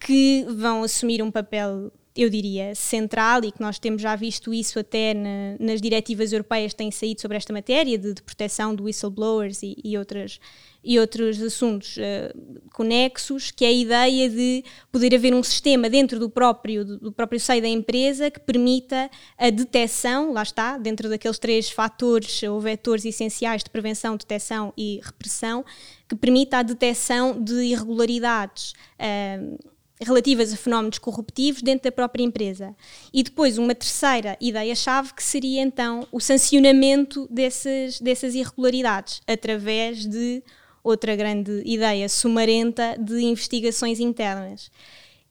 que 0.00 0.44
vão 0.48 0.82
assumir 0.82 1.22
um 1.22 1.30
papel 1.30 1.92
eu 2.14 2.28
diria, 2.28 2.74
central 2.74 3.42
e 3.42 3.50
que 3.50 3.60
nós 3.60 3.78
temos 3.78 4.02
já 4.02 4.14
visto 4.14 4.52
isso 4.52 4.78
até 4.78 5.14
na, 5.14 5.56
nas 5.58 5.80
diretivas 5.80 6.32
europeias 6.32 6.72
que 6.72 6.78
têm 6.78 6.90
saído 6.90 7.20
sobre 7.20 7.38
esta 7.38 7.52
matéria 7.52 7.96
de, 7.96 8.12
de 8.12 8.22
proteção 8.22 8.74
de 8.74 8.82
whistleblowers 8.82 9.62
e, 9.62 9.76
e, 9.82 9.96
outras, 9.96 10.38
e 10.84 11.00
outros 11.00 11.40
assuntos 11.40 11.96
uh, 11.96 12.60
conexos, 12.74 13.50
que 13.50 13.64
é 13.64 13.68
a 13.68 13.72
ideia 13.72 14.28
de 14.28 14.62
poder 14.90 15.14
haver 15.14 15.32
um 15.32 15.42
sistema 15.42 15.88
dentro 15.88 16.18
do 16.18 16.28
próprio, 16.28 16.84
do, 16.84 17.10
próprio 17.10 17.40
seio 17.40 17.62
da 17.62 17.68
empresa 17.68 18.30
que 18.30 18.40
permita 18.40 19.10
a 19.38 19.48
detecção, 19.48 20.34
lá 20.34 20.42
está, 20.42 20.76
dentro 20.76 21.08
daqueles 21.08 21.38
três 21.38 21.70
fatores 21.70 22.42
ou 22.42 22.60
vetores 22.60 23.06
essenciais 23.06 23.64
de 23.64 23.70
prevenção, 23.70 24.18
detecção 24.18 24.70
e 24.76 25.00
repressão, 25.02 25.64
que 26.06 26.14
permita 26.14 26.58
a 26.58 26.62
detecção 26.62 27.42
de 27.42 27.54
irregularidades. 27.54 28.74
Uh, 29.00 29.71
relativas 30.04 30.52
a 30.52 30.56
fenómenos 30.56 30.98
corruptivos 30.98 31.62
dentro 31.62 31.84
da 31.84 31.92
própria 31.92 32.22
empresa. 32.22 32.74
E 33.12 33.22
depois 33.22 33.58
uma 33.58 33.74
terceira 33.74 34.36
ideia-chave 34.40 35.14
que 35.14 35.22
seria 35.22 35.62
então 35.62 36.06
o 36.10 36.20
sancionamento 36.20 37.26
dessas, 37.30 38.00
dessas 38.00 38.34
irregularidades 38.34 39.20
através 39.26 40.06
de 40.06 40.42
outra 40.82 41.14
grande 41.14 41.62
ideia 41.64 42.08
sumarenta 42.08 42.96
de 42.98 43.22
investigações 43.22 44.00
internas. 44.00 44.70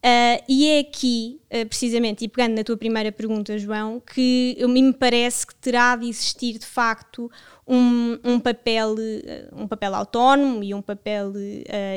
Uh, 0.04 0.42
e 0.50 0.68
é 0.68 0.80
aqui, 0.80 1.40
uh, 1.46 1.68
precisamente, 1.68 2.26
e 2.26 2.28
pegando 2.28 2.56
na 2.56 2.64
tua 2.64 2.76
primeira 2.76 3.12
pergunta, 3.12 3.56
João, 3.60 4.00
que 4.00 4.58
me 4.68 4.92
parece 4.92 5.46
que 5.46 5.54
terá 5.54 5.96
de 5.96 6.08
existir 6.10 6.58
de 6.58 6.66
facto 6.66 7.30
um, 7.72 8.20
um 8.22 8.38
papel, 8.38 8.96
um 9.54 9.66
papel 9.66 9.96
autónomo 9.96 10.62
e 10.62 10.74
um 10.74 10.82
papel 10.82 11.30
uh, 11.30 11.34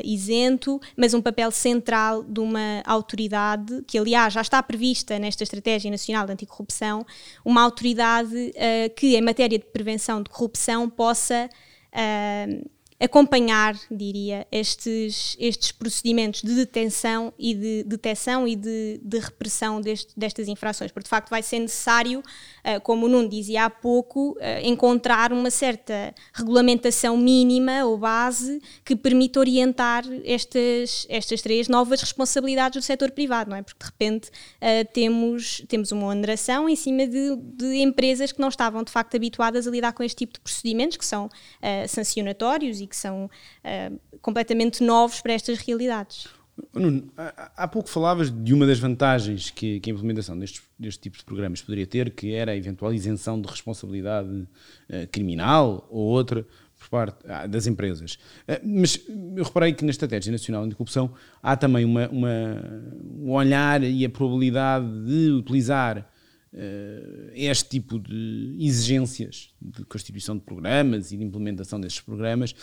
isento, 0.05 0.79
mas 0.95 1.13
um 1.13 1.21
papel 1.21 1.51
central 1.51 2.23
de 2.23 2.39
uma 2.39 2.81
autoridade, 2.85 3.83
que 3.85 3.97
aliás 3.97 4.33
já 4.33 4.39
está 4.39 4.63
prevista 4.63 5.19
nesta 5.19 5.43
Estratégia 5.43 5.91
Nacional 5.91 6.25
de 6.25 6.31
Anticorrupção, 6.31 7.05
uma 7.43 7.61
autoridade 7.61 8.53
que, 8.95 9.17
em 9.17 9.21
matéria 9.21 9.59
de 9.59 9.65
prevenção 9.65 10.23
de 10.23 10.29
corrupção, 10.29 10.89
possa 10.89 11.49
acompanhar, 12.97 13.75
diria, 13.91 14.47
estes, 14.49 15.35
estes 15.37 15.71
procedimentos 15.73 16.41
de 16.41 16.55
detenção 16.55 17.33
e 17.37 17.53
de 17.53 17.83
detecção 17.83 18.47
e 18.47 18.55
de, 18.55 19.01
de 19.03 19.19
repressão 19.19 19.81
deste, 19.81 20.17
destas 20.17 20.47
infrações, 20.47 20.91
porque 20.91 21.03
de 21.03 21.09
facto 21.09 21.29
vai 21.29 21.43
ser 21.43 21.59
necessário, 21.59 22.19
uh, 22.19 22.79
como 22.81 23.05
o 23.05 23.09
Nuno 23.09 23.27
dizia 23.27 23.65
há 23.65 23.69
pouco, 23.69 24.31
uh, 24.31 24.37
encontrar 24.63 25.33
uma 25.33 25.51
certa 25.51 26.15
regulamentação 26.33 27.17
mínima 27.17 27.83
ou 27.83 27.97
base 27.97 28.61
que 28.85 28.95
permita 28.95 29.41
orientar 29.41 30.05
estas, 30.23 31.05
estas 31.09 31.41
três 31.41 31.67
novas 31.67 31.99
responsabilidades 31.99 32.81
do 32.81 32.85
setor 32.85 33.11
privado, 33.11 33.49
não 33.49 33.57
é? 33.57 33.61
Porque 33.61 33.79
de 33.79 33.85
repente 33.85 34.29
uh, 34.29 34.93
temos, 34.93 35.61
temos 35.67 35.91
uma 35.91 36.07
oneração 36.07 36.69
em 36.69 36.77
cima 36.77 37.05
de, 37.05 37.35
de, 37.35 37.75
empresas 37.81 38.31
que 38.31 38.39
não 38.39 38.47
estavam 38.47 38.83
de 38.83 38.91
facto 38.91 39.15
habituadas 39.15 39.67
a 39.67 39.71
lidar 39.71 39.91
com 39.91 40.01
este 40.01 40.19
tipo 40.19 40.33
de 40.33 40.39
procedimentos, 40.39 40.95
que 40.97 41.05
são 41.05 41.29
sancionatórios 41.87 42.79
e 42.85 42.87
que 42.87 42.95
são 42.95 43.25
uh, 43.25 44.19
completamente 44.21 44.83
novos 44.83 45.19
para 45.21 45.33
estas 45.33 45.59
realidades. 45.59 46.27
Nuno, 46.73 47.11
há 47.17 47.67
pouco 47.67 47.89
falavas 47.89 48.31
de 48.31 48.53
uma 48.53 48.65
das 48.65 48.79
vantagens 48.79 49.49
que, 49.49 49.79
que 49.81 49.89
a 49.89 49.93
implementação 49.93 50.39
destes, 50.39 50.61
deste 50.79 51.01
tipo 51.01 51.17
de 51.17 51.25
programas 51.25 51.61
poderia 51.61 51.85
ter, 51.85 52.11
que 52.11 52.33
era 52.33 52.53
a 52.53 52.55
eventual 52.55 52.93
isenção 52.93 53.41
de 53.41 53.47
responsabilidade 53.47 54.29
uh, 54.29 55.07
criminal 55.11 55.85
ou 55.89 56.05
outra 56.05 56.45
por 56.79 56.89
parte 56.89 57.17
ah, 57.27 57.45
das 57.45 57.67
empresas. 57.67 58.15
Uh, 58.47 58.61
mas 58.63 59.01
eu 59.35 59.43
reparei 59.43 59.73
que 59.73 59.83
na 59.83 59.91
Estratégia 59.91 60.31
Nacional 60.31 60.63
Anticorrupção 60.63 61.13
há 61.43 61.57
também 61.57 61.83
uma, 61.83 62.07
uma, 62.07 62.29
um 63.19 63.31
olhar 63.31 63.83
e 63.83 64.05
a 64.05 64.09
probabilidade 64.09 64.85
de 65.05 65.31
utilizar 65.31 66.09
este 67.33 67.69
tipo 67.69 67.99
de 67.99 68.55
exigências 68.59 69.49
de 69.61 69.83
constituição 69.85 70.37
de 70.37 70.43
programas 70.43 71.11
e 71.11 71.17
de 71.17 71.23
implementação 71.23 71.79
destes 71.79 72.01
programas, 72.01 72.53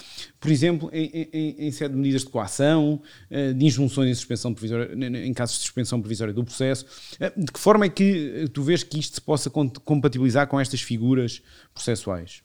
por 0.40 0.50
exemplo, 0.50 0.90
em, 0.92 1.28
em, 1.32 1.66
em 1.66 1.70
sede 1.70 1.92
de 1.92 2.00
medidas 2.00 2.22
de 2.22 2.30
coação, 2.30 3.02
uh, 3.30 3.54
de 3.54 3.64
injunções 3.64 4.10
em, 4.10 4.14
suspensão 4.14 4.54
provisória, 4.54 4.94
em 4.94 5.34
casos 5.34 5.56
de 5.56 5.62
suspensão 5.62 6.00
provisória 6.00 6.32
do 6.32 6.44
processo, 6.44 6.86
uh, 7.20 7.44
de 7.44 7.52
que 7.52 7.60
forma 7.60 7.84
é 7.84 7.88
que 7.88 8.48
tu 8.52 8.62
vês 8.62 8.82
que 8.82 8.98
isto 8.98 9.14
se 9.14 9.20
possa 9.20 9.50
compatibilizar 9.50 10.46
com 10.46 10.58
estas 10.58 10.80
figuras 10.80 11.42
processuais? 11.74 12.42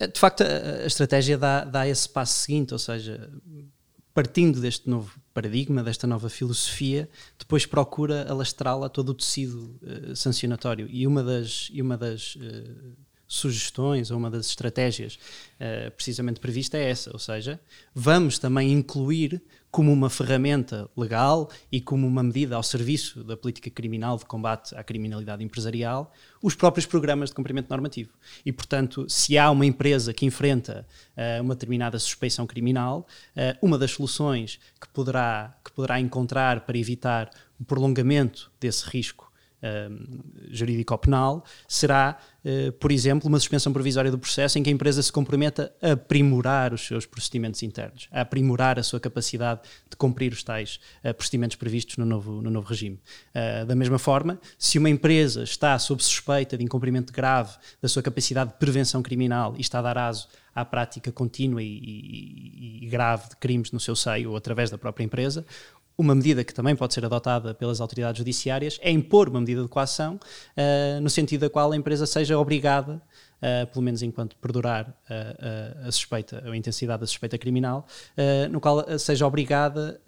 De 0.00 0.18
facto, 0.18 0.42
a, 0.42 0.86
estratégia 0.86 1.36
dá, 1.36 1.64
dá 1.64 1.88
esse 1.88 2.08
passo 2.08 2.40
seguinte, 2.40 2.72
ou 2.72 2.78
seja, 2.78 3.30
partindo 4.18 4.60
deste 4.60 4.90
novo 4.90 5.12
paradigma, 5.32 5.80
desta 5.80 6.04
nova 6.04 6.28
filosofia, 6.28 7.08
depois 7.38 7.64
procura 7.64 8.28
alastrá-la 8.28 8.88
todo 8.88 9.10
o 9.10 9.14
tecido 9.14 9.78
uh, 9.80 10.16
sancionatório. 10.16 10.88
E 10.90 11.06
uma 11.06 11.22
das, 11.22 11.68
e 11.72 11.80
uma 11.80 11.96
das 11.96 12.34
uh, 12.34 12.96
sugestões 13.28 14.10
ou 14.10 14.18
uma 14.18 14.28
das 14.28 14.46
estratégias 14.46 15.20
uh, 15.60 15.92
precisamente 15.92 16.40
prevista 16.40 16.76
é 16.76 16.90
essa, 16.90 17.12
ou 17.12 17.18
seja, 17.20 17.60
vamos 17.94 18.40
também 18.40 18.72
incluir 18.72 19.40
como 19.70 19.92
uma 19.92 20.08
ferramenta 20.08 20.88
legal 20.96 21.50
e 21.70 21.80
como 21.80 22.06
uma 22.06 22.22
medida 22.22 22.56
ao 22.56 22.62
serviço 22.62 23.22
da 23.22 23.36
política 23.36 23.70
criminal 23.70 24.16
de 24.16 24.24
combate 24.24 24.74
à 24.74 24.82
criminalidade 24.82 25.44
empresarial, 25.44 26.12
os 26.42 26.54
próprios 26.54 26.86
programas 26.86 27.28
de 27.28 27.34
cumprimento 27.34 27.68
normativo. 27.68 28.10
E, 28.44 28.52
portanto, 28.52 29.06
se 29.08 29.36
há 29.36 29.50
uma 29.50 29.66
empresa 29.66 30.12
que 30.12 30.24
enfrenta 30.24 30.86
uh, 31.16 31.42
uma 31.42 31.54
determinada 31.54 31.98
suspeição 31.98 32.46
criminal, 32.46 33.06
uh, 33.36 33.66
uma 33.66 33.76
das 33.76 33.90
soluções 33.90 34.58
que 34.80 34.88
poderá, 34.88 35.56
que 35.64 35.70
poderá 35.72 36.00
encontrar 36.00 36.60
para 36.60 36.78
evitar 36.78 37.30
o 37.60 37.64
prolongamento 37.64 38.50
desse 38.58 38.88
risco 38.88 39.27
jurídico-penal 40.50 41.44
será, 41.66 42.18
uh, 42.44 42.72
por 42.72 42.92
exemplo, 42.92 43.28
uma 43.28 43.38
suspensão 43.38 43.72
provisória 43.72 44.10
do 44.10 44.18
processo 44.18 44.58
em 44.58 44.62
que 44.62 44.70
a 44.70 44.72
empresa 44.72 45.02
se 45.02 45.12
comprometa 45.12 45.72
a 45.82 45.92
aprimorar 45.92 46.72
os 46.72 46.86
seus 46.86 47.06
procedimentos 47.06 47.62
internos, 47.62 48.08
a 48.12 48.20
aprimorar 48.20 48.78
a 48.78 48.82
sua 48.82 49.00
capacidade 49.00 49.60
de 49.90 49.96
cumprir 49.96 50.32
os 50.32 50.42
tais 50.42 50.78
uh, 51.04 51.12
procedimentos 51.14 51.56
previstos 51.56 51.96
no 51.96 52.04
novo, 52.04 52.40
no 52.40 52.50
novo 52.50 52.68
regime. 52.68 53.00
Uh, 53.34 53.66
da 53.66 53.74
mesma 53.74 53.98
forma, 53.98 54.40
se 54.58 54.78
uma 54.78 54.90
empresa 54.90 55.42
está 55.42 55.78
sob 55.78 56.02
suspeita 56.02 56.56
de 56.56 56.64
incumprimento 56.64 57.12
grave 57.12 57.56
da 57.82 57.88
sua 57.88 58.02
capacidade 58.02 58.52
de 58.52 58.58
prevenção 58.58 59.02
criminal 59.02 59.54
e 59.56 59.60
está 59.60 59.80
a 59.80 59.82
dar 59.82 59.98
aso 59.98 60.28
à 60.54 60.64
prática 60.64 61.12
contínua 61.12 61.62
e, 61.62 61.66
e, 61.66 62.84
e, 62.84 62.88
grave 62.88 63.28
de 63.28 63.36
crimes 63.36 63.70
no 63.70 63.78
seu 63.78 63.94
seio 63.94 64.30
ou 64.30 64.36
através 64.36 64.70
da 64.70 64.76
própria 64.76 65.04
empresa, 65.04 65.46
uma 65.98 66.14
medida 66.14 66.44
que 66.44 66.54
também 66.54 66.76
pode 66.76 66.94
ser 66.94 67.04
adotada 67.04 67.52
pelas 67.52 67.80
autoridades 67.80 68.18
judiciárias 68.18 68.78
é 68.80 68.90
impor 68.90 69.28
uma 69.28 69.40
medida 69.40 69.62
de 69.62 69.68
coação, 69.68 70.14
uh, 70.14 71.00
no 71.00 71.10
sentido 71.10 71.40
da 71.40 71.50
qual 71.50 71.72
a 71.72 71.76
empresa 71.76 72.06
seja 72.06 72.38
obrigada, 72.38 73.02
uh, 73.42 73.66
pelo 73.72 73.82
menos 73.82 74.00
enquanto 74.00 74.36
perdurar 74.36 74.88
uh, 74.88 75.88
a 75.88 75.90
suspeita, 75.90 76.40
a 76.48 76.56
intensidade 76.56 77.00
da 77.00 77.06
suspeita 77.06 77.36
criminal, 77.36 77.84
no 78.50 78.60
qual 78.60 78.98
seja 78.98 79.26
obrigada 79.26 80.00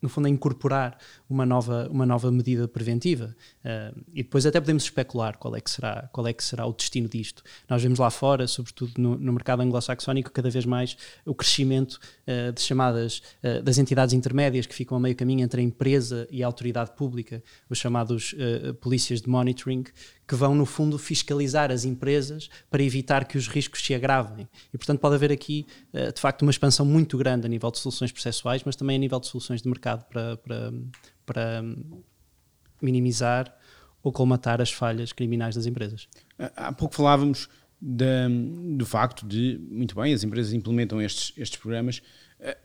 no 0.00 0.08
fundo, 0.08 0.26
a 0.26 0.30
incorporar 0.30 0.98
uma 1.28 1.44
nova, 1.44 1.88
uma 1.90 2.06
nova 2.06 2.30
medida 2.30 2.68
preventiva. 2.68 3.36
Uh, 3.64 4.00
e 4.14 4.22
depois 4.22 4.46
até 4.46 4.60
podemos 4.60 4.84
especular 4.84 5.36
qual 5.36 5.56
é, 5.56 5.60
que 5.60 5.70
será, 5.70 6.08
qual 6.12 6.26
é 6.26 6.32
que 6.32 6.42
será 6.42 6.66
o 6.66 6.72
destino 6.72 7.08
disto. 7.08 7.42
Nós 7.68 7.82
vemos 7.82 7.98
lá 7.98 8.10
fora, 8.10 8.46
sobretudo 8.46 8.92
no, 8.96 9.16
no 9.16 9.32
mercado 9.32 9.62
anglo-saxónico, 9.62 10.30
cada 10.30 10.48
vez 10.48 10.64
mais 10.64 10.96
o 11.24 11.34
crescimento 11.34 11.98
uh, 12.26 12.52
de 12.52 12.60
chamadas 12.60 13.22
uh, 13.42 13.62
das 13.62 13.78
entidades 13.78 14.14
intermédias 14.14 14.66
que 14.66 14.74
ficam 14.74 14.96
a 14.96 15.00
meio 15.00 15.16
caminho 15.16 15.44
entre 15.44 15.60
a 15.60 15.64
empresa 15.64 16.28
e 16.30 16.42
a 16.42 16.46
autoridade 16.46 16.92
pública, 16.92 17.42
os 17.68 17.78
chamados 17.78 18.34
polícias 18.80 19.20
de 19.20 19.28
monitoring, 19.28 19.84
que 20.26 20.34
vão, 20.34 20.54
no 20.54 20.66
fundo, 20.66 20.98
fiscalizar 20.98 21.70
as 21.70 21.84
empresas 21.84 22.48
para 22.70 22.82
evitar 22.82 23.26
que 23.26 23.36
os 23.38 23.48
riscos 23.48 23.84
se 23.84 23.94
agravem. 23.94 24.48
E, 24.72 24.78
portanto, 24.78 25.00
pode 25.00 25.14
haver 25.14 25.32
aqui, 25.32 25.66
de 25.92 26.20
facto, 26.20 26.42
uma 26.42 26.50
expansão 26.50 26.84
muito 26.84 27.16
grande 27.16 27.46
a 27.46 27.48
nível 27.48 27.70
de 27.70 27.78
soluções 27.78 28.12
processuais, 28.12 28.62
mas 28.64 28.76
também 28.76 28.96
a 28.96 28.98
nível 28.98 29.20
de 29.20 29.26
soluções 29.26 29.62
de 29.62 29.68
mercado 29.68 30.04
para, 30.04 30.36
para, 30.36 30.72
para 31.26 31.62
minimizar 32.80 33.54
ou 34.02 34.12
colmatar 34.12 34.60
as 34.60 34.72
falhas 34.72 35.12
criminais 35.12 35.56
das 35.56 35.66
empresas. 35.66 36.08
Há 36.38 36.72
pouco 36.72 36.94
falávamos 36.94 37.48
do 37.80 38.86
facto 38.86 39.26
de, 39.26 39.60
muito 39.70 39.94
bem, 39.94 40.14
as 40.14 40.24
empresas 40.24 40.52
implementam 40.52 41.00
estes, 41.02 41.32
estes 41.36 41.60
programas, 41.60 42.00
eh, 42.40 42.56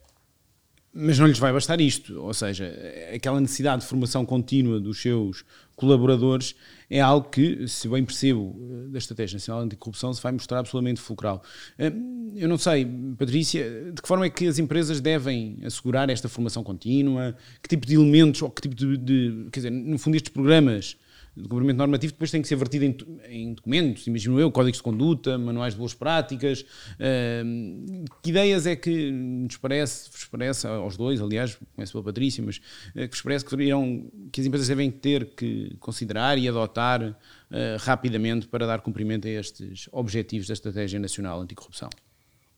mas 0.93 1.17
não 1.17 1.25
lhes 1.25 1.39
vai 1.39 1.53
bastar 1.53 1.79
isto, 1.79 2.19
ou 2.19 2.33
seja, 2.33 2.73
aquela 3.13 3.39
necessidade 3.39 3.81
de 3.81 3.87
formação 3.87 4.25
contínua 4.25 4.79
dos 4.79 5.01
seus 5.01 5.45
colaboradores 5.75 6.53
é 6.89 6.99
algo 6.99 7.29
que, 7.29 7.65
se 7.67 7.87
bem 7.87 8.03
percebo, 8.03 8.55
eh, 8.59 8.89
da 8.89 8.97
Estratégia 8.97 9.37
Nacional 9.37 9.63
Anticorrupção 9.63 10.13
se 10.13 10.21
vai 10.21 10.33
mostrar 10.33 10.59
absolutamente 10.59 10.99
fulcral. 10.99 11.41
Eh, 11.79 11.93
eu 12.35 12.49
não 12.49 12.57
sei, 12.57 12.85
Patrícia, 13.17 13.91
de 13.93 14.01
que 14.01 14.07
forma 14.07 14.25
é 14.25 14.29
que 14.29 14.45
as 14.45 14.59
empresas 14.59 14.99
devem 14.99 15.59
assegurar 15.63 16.09
esta 16.09 16.27
formação 16.27 16.63
contínua? 16.63 17.35
Que 17.63 17.69
tipo 17.69 17.87
de 17.87 17.95
elementos, 17.95 18.41
ou 18.41 18.49
que 18.49 18.61
tipo 18.61 18.75
de, 18.75 18.97
de 18.97 19.47
quer 19.51 19.59
dizer, 19.61 19.71
no 19.71 19.97
fundo 19.97 20.15
estes 20.15 20.31
programas 20.31 20.97
de 21.35 21.47
cumprimento 21.47 21.77
normativo 21.77 22.13
depois 22.13 22.29
tem 22.29 22.41
que 22.41 22.47
ser 22.47 22.57
vertido 22.57 22.85
em, 22.85 22.97
em, 23.29 23.53
documentos, 23.53 24.05
imagino 24.05 24.39
eu, 24.39 24.51
códigos 24.51 24.77
de 24.77 24.83
conduta, 24.83 25.37
manuais 25.37 25.73
de 25.73 25.79
boas 25.79 25.93
práticas. 25.93 26.61
Uh, 26.61 28.05
que 28.21 28.31
ideias 28.31 28.65
é 28.65 28.75
que 28.75 29.11
nos 29.11 29.57
parece, 29.57 30.09
vos 30.11 30.25
parece, 30.25 30.67
aos 30.67 30.97
dois, 30.97 31.21
aliás, 31.21 31.57
começo 31.73 31.93
pela 31.93 32.03
Patrícia, 32.03 32.43
mas 32.43 32.57
uh, 32.57 32.61
que 32.93 33.09
vos 33.09 33.21
parece 33.21 33.45
que, 33.45 33.51
deveriam, 33.51 34.11
que 34.31 34.41
as 34.41 34.47
empresas 34.47 34.67
devem 34.67 34.91
ter 34.91 35.33
que 35.35 35.75
considerar 35.79 36.37
e 36.37 36.49
adotar 36.49 37.01
uh, 37.01 37.15
rapidamente 37.79 38.47
para 38.47 38.67
dar 38.67 38.81
cumprimento 38.81 39.27
a 39.27 39.31
estes 39.31 39.87
objetivos 39.91 40.47
da 40.47 40.53
Estratégia 40.53 40.99
Nacional 40.99 41.39
Anticorrupção? 41.39 41.89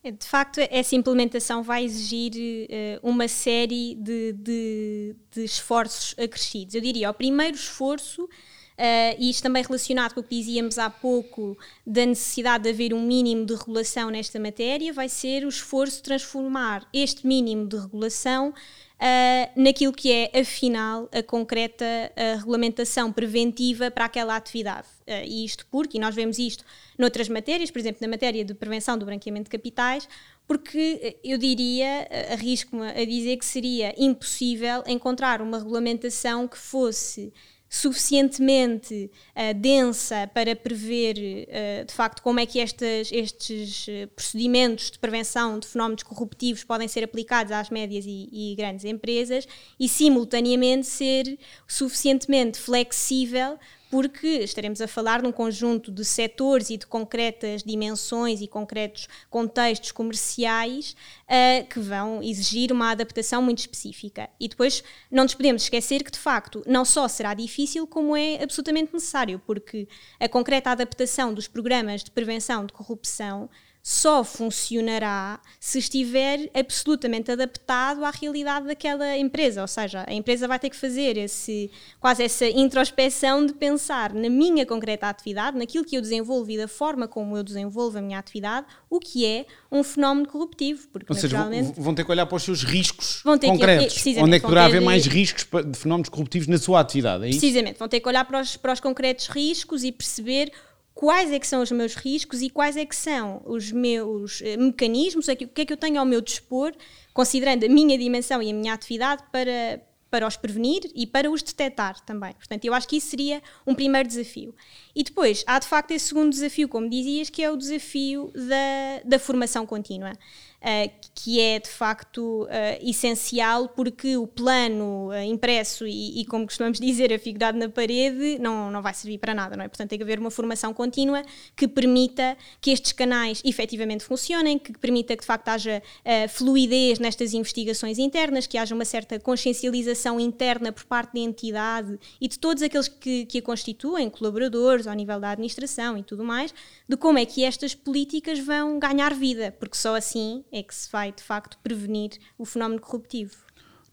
De 0.03 0.27
facto, 0.27 0.59
essa 0.69 0.95
implementação 0.97 1.63
vai 1.63 1.85
exigir 1.85 2.33
uh, 2.33 3.09
uma 3.09 3.25
série 3.29 3.95
de, 3.95 4.33
de, 4.33 5.15
de, 5.31 5.43
esforços 5.45 6.13
acrescidos. 6.19 6.75
Eu 6.75 6.81
diria, 6.81 7.09
o 7.09 7.13
primeiro 7.13 7.55
esforço 7.55 8.27
Uh, 8.73 9.15
e 9.19 9.29
isto 9.29 9.43
também 9.43 9.61
relacionado 9.61 10.13
com 10.15 10.21
o 10.21 10.23
que 10.23 10.35
dizíamos 10.35 10.79
há 10.79 10.89
pouco 10.89 11.55
da 11.85 12.05
necessidade 12.05 12.63
de 12.63 12.71
haver 12.71 12.93
um 12.93 13.01
mínimo 13.01 13.45
de 13.45 13.53
regulação 13.53 14.09
nesta 14.09 14.39
matéria, 14.39 14.91
vai 14.91 15.07
ser 15.07 15.45
o 15.45 15.49
esforço 15.49 15.97
de 15.97 16.03
transformar 16.03 16.87
este 16.91 17.25
mínimo 17.27 17.67
de 17.67 17.77
regulação 17.77 18.49
uh, 18.49 19.61
naquilo 19.61 19.93
que 19.93 20.11
é, 20.11 20.39
afinal, 20.39 21.07
a 21.11 21.21
concreta 21.21 21.85
a 22.15 22.37
regulamentação 22.37 23.11
preventiva 23.11 23.91
para 23.91 24.05
aquela 24.05 24.35
atividade. 24.35 24.87
Uh, 25.07 25.23
e 25.23 25.45
isto 25.45 25.67
porque, 25.69 25.97
e 25.97 26.01
nós 26.01 26.15
vemos 26.15 26.39
isto 26.39 26.65
noutras 26.97 27.29
matérias, 27.29 27.69
por 27.69 27.77
exemplo, 27.77 27.99
na 28.01 28.07
matéria 28.07 28.43
de 28.43 28.55
prevenção 28.55 28.97
do 28.97 29.05
branqueamento 29.05 29.45
de 29.45 29.51
capitais, 29.51 30.09
porque 30.47 31.17
eu 31.23 31.37
diria, 31.37 32.07
arrisco-me 32.31 32.89
a 32.89 33.05
dizer 33.05 33.37
que 33.37 33.45
seria 33.45 33.93
impossível 33.97 34.83
encontrar 34.87 35.41
uma 35.41 35.57
regulamentação 35.57 36.47
que 36.47 36.57
fosse 36.57 37.31
suficientemente 37.73 39.09
uh, 39.35 39.51
densa 39.55 40.29
para 40.31 40.55
prever 40.55 41.15
uh, 41.17 41.85
de 41.85 41.91
facto 41.91 42.21
como 42.21 42.39
é 42.39 42.45
que 42.45 42.59
estas, 42.59 43.11
estes 43.11 43.87
uh, 43.87 44.07
procedimentos 44.15 44.91
de 44.91 44.99
prevenção 44.99 45.57
de 45.57 45.65
fenómenos 45.65 46.03
corruptivos 46.03 46.63
podem 46.63 46.87
ser 46.87 47.03
aplicados 47.03 47.51
às 47.51 47.71
médias 47.71 48.05
e, 48.05 48.29
e, 48.31 48.55
grandes 48.55 48.85
empresas 48.85 49.47
e 49.79 49.89
simultaneamente 49.89 50.85
ser 50.85 51.39
suficientemente 51.67 52.59
flexível 52.59 53.57
porque 53.93 54.39
estaremos 54.39 54.81
a 54.81 54.88
falar 54.88 55.21
de 55.21 55.27
um 55.27 55.31
conjunto 55.31 55.91
de 55.91 56.03
setores 56.03 56.71
e 56.71 56.77
de 56.77 56.88
concretas 56.88 57.62
dimensões 57.62 58.41
e 58.41 58.47
concretos 58.47 59.07
contextos 59.29 59.91
comerciais 59.91 60.95
uh, 61.25 61.63
que 61.67 61.79
vão 61.79 62.19
exigir 62.23 62.71
uma 62.71 62.89
adaptação 62.89 63.39
muito 63.39 63.59
específica. 63.59 64.31
E 64.39 64.47
depois 64.47 64.83
não 65.12 65.21
nos 65.21 65.35
podemos 65.35 65.62
esquecer 65.62 66.03
que, 66.03 66.09
de 66.09 66.17
facto, 66.17 66.63
não 66.65 66.83
só 66.83 67.07
será 67.07 67.35
difícil, 67.35 67.85
como 67.85 68.17
é 68.17 68.41
absolutamente 68.41 68.91
necessário, 68.91 69.39
porque 69.45 69.88
a 70.19 70.27
concreta 70.27 70.71
adaptação 70.71 71.31
dos 71.31 71.47
programas 71.47 72.03
de 72.03 72.09
prevenção 72.09 72.65
de 72.65 72.73
corrupção 72.73 73.47
só 73.85 74.23
funcionará 74.23 75.41
se 75.59 75.79
estiver 75.79 76.49
absolutamente 76.53 77.29
adaptado 77.29 78.05
à 78.05 78.11
realidade 78.11 78.65
daquela 78.65 79.17
empresa. 79.17 79.61
Ou 79.61 79.67
seja, 79.67 80.05
a 80.07 80.13
empresa 80.13 80.47
vai 80.47 80.57
ter 80.57 80.69
que 80.69 80.77
fazer 80.77 81.17
esse, 81.17 81.69
quase 81.99 82.23
essa 82.23 82.45
introspeção 82.45 83.45
de 83.45 83.51
pensar 83.51 84.13
na 84.13 84.29
minha 84.29 84.65
concreta 84.65 85.09
atividade, 85.09 85.57
naquilo 85.57 85.83
que 85.83 85.97
eu 85.97 86.01
desenvolvo 86.01 86.49
e 86.49 86.57
da 86.57 86.67
forma 86.67 87.09
como 87.09 87.35
eu 87.35 87.43
desenvolvo 87.43 87.97
a 87.97 88.01
minha 88.01 88.17
atividade, 88.17 88.65
o 88.89 89.01
que 89.01 89.25
é 89.25 89.45
um 89.69 89.83
fenómeno 89.83 90.29
corruptivo. 90.29 90.87
Porque, 90.87 91.11
Ou 91.11 91.19
seja, 91.19 91.45
vão 91.75 91.93
ter 91.93 92.05
que 92.05 92.11
olhar 92.11 92.25
para 92.25 92.37
os 92.37 92.43
seus 92.43 92.63
riscos 92.63 93.21
concretos. 93.21 94.01
Que, 94.01 94.17
onde 94.21 94.37
é 94.37 94.39
que 94.39 94.45
poderá 94.45 94.63
haver 94.63 94.79
de... 94.79 94.85
mais 94.85 95.05
riscos 95.05 95.45
de 95.65 95.77
fenómenos 95.77 96.07
corruptivos 96.07 96.47
na 96.47 96.57
sua 96.57 96.79
atividade? 96.79 97.25
É 97.25 97.27
Precisamente, 97.27 97.79
vão 97.79 97.89
ter 97.89 97.99
que 97.99 98.07
olhar 98.07 98.23
para 98.23 98.39
os, 98.39 98.55
para 98.55 98.71
os 98.71 98.79
concretos 98.79 99.27
riscos 99.27 99.83
e 99.83 99.91
perceber 99.91 100.53
quais 100.93 101.31
é 101.31 101.39
que 101.39 101.47
são 101.47 101.62
os 101.62 101.71
meus 101.71 101.95
riscos 101.95 102.41
e 102.41 102.50
quais 102.50 102.77
é 102.77 102.85
que 102.85 102.95
são 102.95 103.41
os 103.45 103.71
meus 103.71 104.41
uh, 104.41 104.59
mecanismos, 104.59 105.27
o 105.27 105.35
que 105.35 105.62
é 105.62 105.65
que 105.65 105.73
eu 105.73 105.77
tenho 105.77 106.00
ao 106.00 106.05
meu 106.05 106.21
dispor, 106.21 106.73
considerando 107.13 107.65
a 107.65 107.69
minha 107.69 107.97
dimensão 107.97 108.41
e 108.41 108.50
a 108.50 108.53
minha 108.53 108.73
atividade 108.73 109.23
para, 109.31 109.81
para 110.09 110.27
os 110.27 110.38
prevenir 110.38 110.91
e 110.93 111.07
para 111.07 111.29
os 111.29 111.41
detectar 111.41 112.00
também. 112.05 112.33
Portanto, 112.33 112.65
eu 112.65 112.73
acho 112.73 112.88
que 112.88 112.97
isso 112.97 113.07
seria 113.07 113.41
um 113.65 113.73
primeiro 113.73 114.07
desafio. 114.07 114.55
E 114.95 115.03
depois, 115.03 115.43
há 115.47 115.57
de 115.57 115.67
facto 115.67 115.91
esse 115.91 116.09
segundo 116.09 116.29
desafio, 116.29 116.69
como 116.69 116.89
dizias, 116.89 117.29
que 117.29 117.41
é 117.41 117.50
o 117.50 117.57
desafio 117.57 118.31
da, 118.35 119.01
da 119.03 119.19
formação 119.19 119.65
contínua. 119.65 120.13
Uh, 120.62 121.02
que 121.15 121.39
é 121.39 121.60
de 121.60 121.70
facto 121.70 122.43
uh, 122.43 122.48
essencial 122.82 123.70
porque 123.70 124.17
o 124.17 124.25
plano 124.25 125.10
uh, 125.10 125.22
impresso 125.24 125.86
e, 125.86 126.22
e, 126.22 126.25
como 126.25 126.46
costumamos 126.46 126.79
dizer, 126.79 127.13
afigurado 127.13 127.58
na 127.58 127.70
parede 127.70 128.39
não, 128.39 128.72
não 128.72 128.82
vai 128.82 128.93
servir 128.93 129.20
para 129.20 129.34
nada, 129.34 129.55
não 129.55 129.63
é? 129.63 129.67
Portanto, 129.67 129.89
tem 129.89 130.00
que 130.00 130.03
haver 130.03 130.20
uma 130.20 130.32
formação 130.32 130.74
contínua 130.74 131.22
que 131.55 131.67
permita 131.67 132.36
que 132.60 132.72
estes 132.72 132.91
canais 132.91 133.41
efetivamente 133.46 134.03
funcionem, 134.03 134.58
que 134.58 134.77
permita 134.77 135.15
que 135.15 135.22
de 135.22 135.27
facto 135.27 135.50
haja 135.50 135.82
fluidez 136.29 137.00
nestas 137.00 137.34
investigações 137.34 138.00
internas, 138.00 138.48
que 138.48 138.58
haja 138.58 138.74
uma 138.74 138.86
certa 138.86 139.20
consciencialização 139.20 140.20
interna 140.20 140.72
por 140.72 140.84
parte 140.86 141.13
da 141.13 141.20
entidade 141.20 142.00
e 142.20 142.27
de 142.27 142.39
todos 142.39 142.63
aqueles 142.63 142.88
que, 142.88 143.25
que 143.25 143.38
a 143.38 143.41
constituem, 143.41 144.10
colaboradores 144.10 144.88
ao 144.88 144.93
nível 144.93 145.20
da 145.20 145.32
administração 145.32 145.98
e 145.98 146.03
tudo 146.03 146.24
mais, 146.24 146.53
de 146.88 146.98
como 146.98 147.17
é 147.17 147.25
que 147.25 147.43
estas 147.43 147.75
políticas 147.75 148.39
vão 148.39 148.79
ganhar 148.79 149.13
vida, 149.13 149.55
porque 149.60 149.77
só 149.77 149.96
assim 149.96 150.43
é 150.51 150.63
que 150.63 150.74
se 150.74 150.91
vai 150.91 151.02
de 151.12 151.24
facto 151.24 151.57
prevenir 151.63 152.12
o 152.38 152.45
fenómeno 152.45 152.79
corruptivo. 152.81 153.36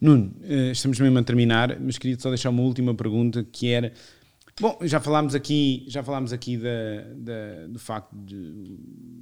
Nuno, 0.00 0.34
eh, 0.42 0.70
estamos 0.70 0.98
mesmo 0.98 1.18
a 1.18 1.22
terminar, 1.22 1.78
mas 1.78 1.98
queria 1.98 2.18
só 2.18 2.30
deixar 2.30 2.50
uma 2.50 2.62
última 2.62 2.94
pergunta 2.94 3.44
que 3.44 3.68
era. 3.68 3.92
Bom, 4.58 4.78
já 4.82 5.00
falámos 5.00 5.34
aqui, 5.34 5.84
já 5.88 6.02
falámos 6.02 6.32
aqui 6.32 6.56
da, 6.56 7.02
da, 7.16 7.66
do 7.68 7.78
facto 7.78 8.14
de 8.14 8.78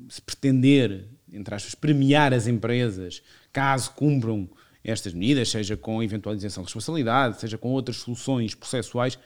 se 0.09 0.23
pretender, 0.23 1.09
entre 1.33 1.55
aspas, 1.55 1.75
premiar 1.75 2.33
as 2.33 2.47
empresas 2.47 3.23
caso 3.53 3.93
cumpram 3.93 4.49
estas 4.83 5.13
medidas, 5.13 5.49
seja 5.49 5.77
com 5.77 6.03
eventualização 6.03 6.63
de 6.63 6.69
responsabilidade, 6.69 7.41
seja 7.41 7.59
com 7.59 7.71
outras 7.71 7.97
soluções 7.99 8.55
processuais. 8.55 9.19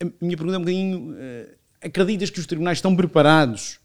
A 0.00 0.04
minha 0.20 0.36
pergunta 0.36 0.56
é 0.56 0.58
um 0.58 0.62
bocadinho: 0.62 1.16
eh, 1.18 1.54
acreditas 1.82 2.30
que 2.30 2.40
os 2.40 2.46
tribunais 2.46 2.78
estão 2.78 2.94
preparados 2.94 3.80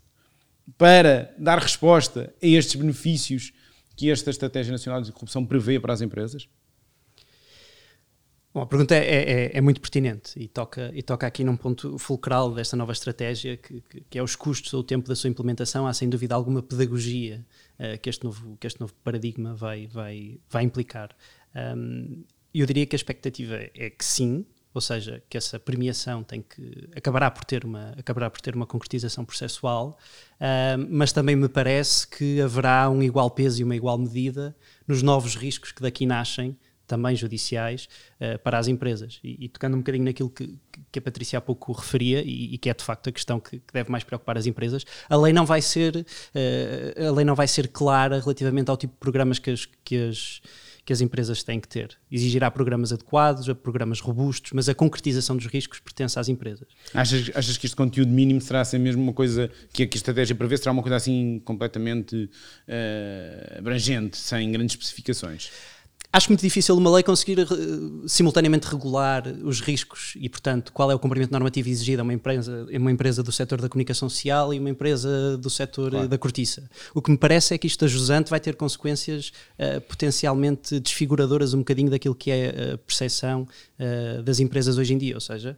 para 0.78 1.34
dar 1.38 1.60
resposta 1.60 2.34
a 2.42 2.46
estes 2.46 2.76
benefícios 2.76 3.52
que 4.00 4.10
esta 4.10 4.30
Estratégia 4.30 4.72
Nacional 4.72 5.02
de 5.02 5.12
Corrupção 5.12 5.46
prevê 5.46 5.78
para 5.78 5.92
as 5.92 6.00
empresas? 6.00 6.48
Bom, 8.54 8.62
a 8.62 8.66
pergunta 8.66 8.96
é, 8.96 9.00
é, 9.00 9.32
é, 9.32 9.58
é, 9.58 9.62
muito 9.62 9.82
pertinente 9.82 10.40
e 10.40 10.48
toca, 10.48 10.90
e 10.94 11.04
toca 11.04 11.28
aqui 11.28 11.44
num 11.44 11.58
ponto 11.58 11.98
fulcral 11.98 12.54
desta 12.54 12.78
nova 12.78 12.94
estratégia, 12.94 13.58
que, 13.58 13.82
que, 13.82 14.02
que 14.10 14.18
é 14.18 14.24
os 14.24 14.38
custos 14.38 14.74
ou 14.74 14.80
o 14.80 14.84
tempo 14.84 15.06
da 15.06 15.16
sua 15.18 15.30
implementação. 15.30 15.86
Há 15.86 15.94
sem 15.94 16.10
dúvida 16.10 16.34
alguma 16.34 16.64
pedagogia 16.64 17.46
uh, 17.78 18.00
que, 18.00 18.10
este 18.10 18.24
novo, 18.24 18.56
que 18.58 18.68
este 18.68 18.80
novo 18.80 18.94
paradigma 19.04 19.54
vai, 19.54 19.86
vai, 19.88 20.40
vai 20.50 20.64
implicar. 20.64 21.14
Um, 21.54 22.24
eu 22.54 22.66
diria 22.66 22.86
que 22.86 22.96
a 22.96 22.98
expectativa 22.98 23.56
é 23.56 23.90
que 23.90 24.06
sim, 24.06 24.46
ou 24.74 24.82
seja, 24.82 25.22
que 25.30 25.38
essa 25.38 25.60
premiação 25.60 26.24
tem 26.24 26.42
que 26.42 26.90
acabará 26.96 27.32
por 27.32 27.44
ter 27.44 27.66
uma 27.66 27.94
acabará 27.98 28.30
por 28.30 28.40
ter 28.40 28.56
uma 28.56 28.68
concretização 28.68 29.26
processual, 29.26 29.98
uh, 30.36 30.88
mas 30.90 31.12
também 31.12 31.36
me 31.36 31.50
parece 31.50 32.08
que 32.08 32.40
haverá 32.42 32.90
um 32.90 33.02
igual 33.02 33.32
peso 33.32 33.62
e 33.62 33.64
uma 33.64 33.76
igual 33.76 33.98
medida 33.98 34.56
nos 34.88 35.02
novos 35.02 35.36
riscos 35.36 35.72
que 35.72 35.82
daqui 35.82 36.06
nascem, 36.06 36.56
também 36.86 37.16
judiciais, 37.16 37.88
uh, 38.20 38.38
para 38.40 38.60
as 38.60 38.68
empresas. 38.68 39.20
E, 39.24 39.46
e, 39.46 39.50
tocando 39.50 39.76
um 39.76 39.80
bocadinho 39.80 40.06
naquilo 40.06 40.30
que, 40.30 40.56
que 40.92 41.00
a 41.00 41.02
Patrícia 41.02 41.38
há 41.40 41.42
pouco 41.42 41.72
referia 41.72 42.22
e, 42.22 42.54
e 42.54 42.58
que 42.58 42.70
é 42.70 42.74
de 42.74 42.84
facto 42.84 43.10
a 43.10 43.12
questão 43.12 43.40
que, 43.40 43.60
que, 43.60 43.74
deve 43.74 43.92
mais 43.92 44.04
preocupar 44.04 44.38
as 44.38 44.46
empresas, 44.46 44.86
a 45.10 45.16
lei 45.18 45.34
não 45.34 45.46
vai 45.46 45.62
ser 45.62 45.96
uh, 45.96 47.08
a 47.08 47.12
lei 47.12 47.26
não 47.26 47.36
vai 47.36 47.48
ser 47.48 47.70
clara 47.70 48.20
relativamente 48.20 48.70
ao 48.70 48.78
tipo 48.78 48.94
de 48.94 49.00
programas 49.00 49.40
que 49.40 49.50
as, 49.50 49.66
que 49.84 50.10
as 50.10 50.42
que 50.86 50.94
as 50.94 51.02
empresas 51.02 51.44
têm 51.44 51.60
que 51.60 51.68
ter. 51.68 51.98
Exigirá 52.12 52.50
programas 52.50 52.92
adequados, 52.92 53.48
programas 53.56 54.00
robustos, 54.00 54.52
mas 54.54 54.68
a 54.68 54.74
concretização 54.74 55.36
dos 55.36 55.46
riscos 55.46 55.80
pertence 55.80 56.18
às 56.20 56.30
empresas. 56.30 56.68
Achas, 56.94 57.32
achas 57.36 57.58
que 57.58 57.66
este 57.66 57.76
conteúdo 57.76 58.12
mínimo 58.12 58.42
será 58.42 58.62
assim 58.62 58.78
mesmo 58.78 59.02
uma 59.02 59.14
coisa 59.14 59.50
que 59.72 59.84
a, 59.84 59.88
que 59.88 59.98
a 59.98 60.00
estratégia 60.00 60.36
prevê? 60.36 60.58
Será 60.58 60.72
uma 60.72 60.82
coisa 60.82 60.96
assim 60.96 61.42
completamente 61.46 62.30
uh, 62.68 63.58
abrangente, 63.60 64.18
sem 64.18 64.52
grandes 64.52 64.76
especificações? 64.76 65.52
Acho 66.12 66.30
muito 66.30 66.42
difícil 66.42 66.76
uma 66.76 66.90
lei 66.90 67.04
conseguir 67.04 67.40
uh, 67.40 68.10
simultaneamente 68.10 68.68
regular 68.68 69.28
os 69.44 69.62
riscos 69.62 70.14
e, 70.16 70.28
portanto, 70.28 70.74
qual 70.74 70.90
é 70.90 70.96
o 70.96 70.98
cumprimento 70.98 71.30
normativo 71.32 71.70
exigido 71.70 72.00
a 72.00 72.04
uma 72.04 72.14
empresa, 72.14 72.66
uma 72.72 72.92
empresa 72.92 73.22
do 73.22 73.32
setor 73.32 73.62
da 73.62 73.70
comunicação 73.70 74.10
social 74.10 74.52
e 74.52 74.58
uma 74.58 74.72
empresa 74.72 75.38
do 75.38 75.52
setor 75.52 75.92
claro. 75.92 76.08
da 76.08 76.18
cortiça. 76.18 76.68
O 76.96 77.02
que 77.02 77.12
me 77.12 77.18
parece 77.18 77.54
é 77.54 77.60
que 77.60 77.68
isto 77.68 77.86
ajusante 77.86 78.32
vai 78.32 78.40
ter 78.40 78.56
consequências 78.56 79.32
uh, 79.60 79.80
potencialmente 79.82 80.80
desfiguradoras 80.80 81.54
um 81.54 81.60
bocadinho 81.60 81.92
daquilo 81.92 82.16
que 82.16 82.32
é 82.32 82.74
a 82.74 82.78
percepção 82.80 83.48
uh, 83.80 84.24
das 84.24 84.40
empresas 84.40 84.80
hoje 84.80 84.96
em 84.96 84.98
dia, 84.98 85.14
ou 85.14 85.22
seja, 85.22 85.58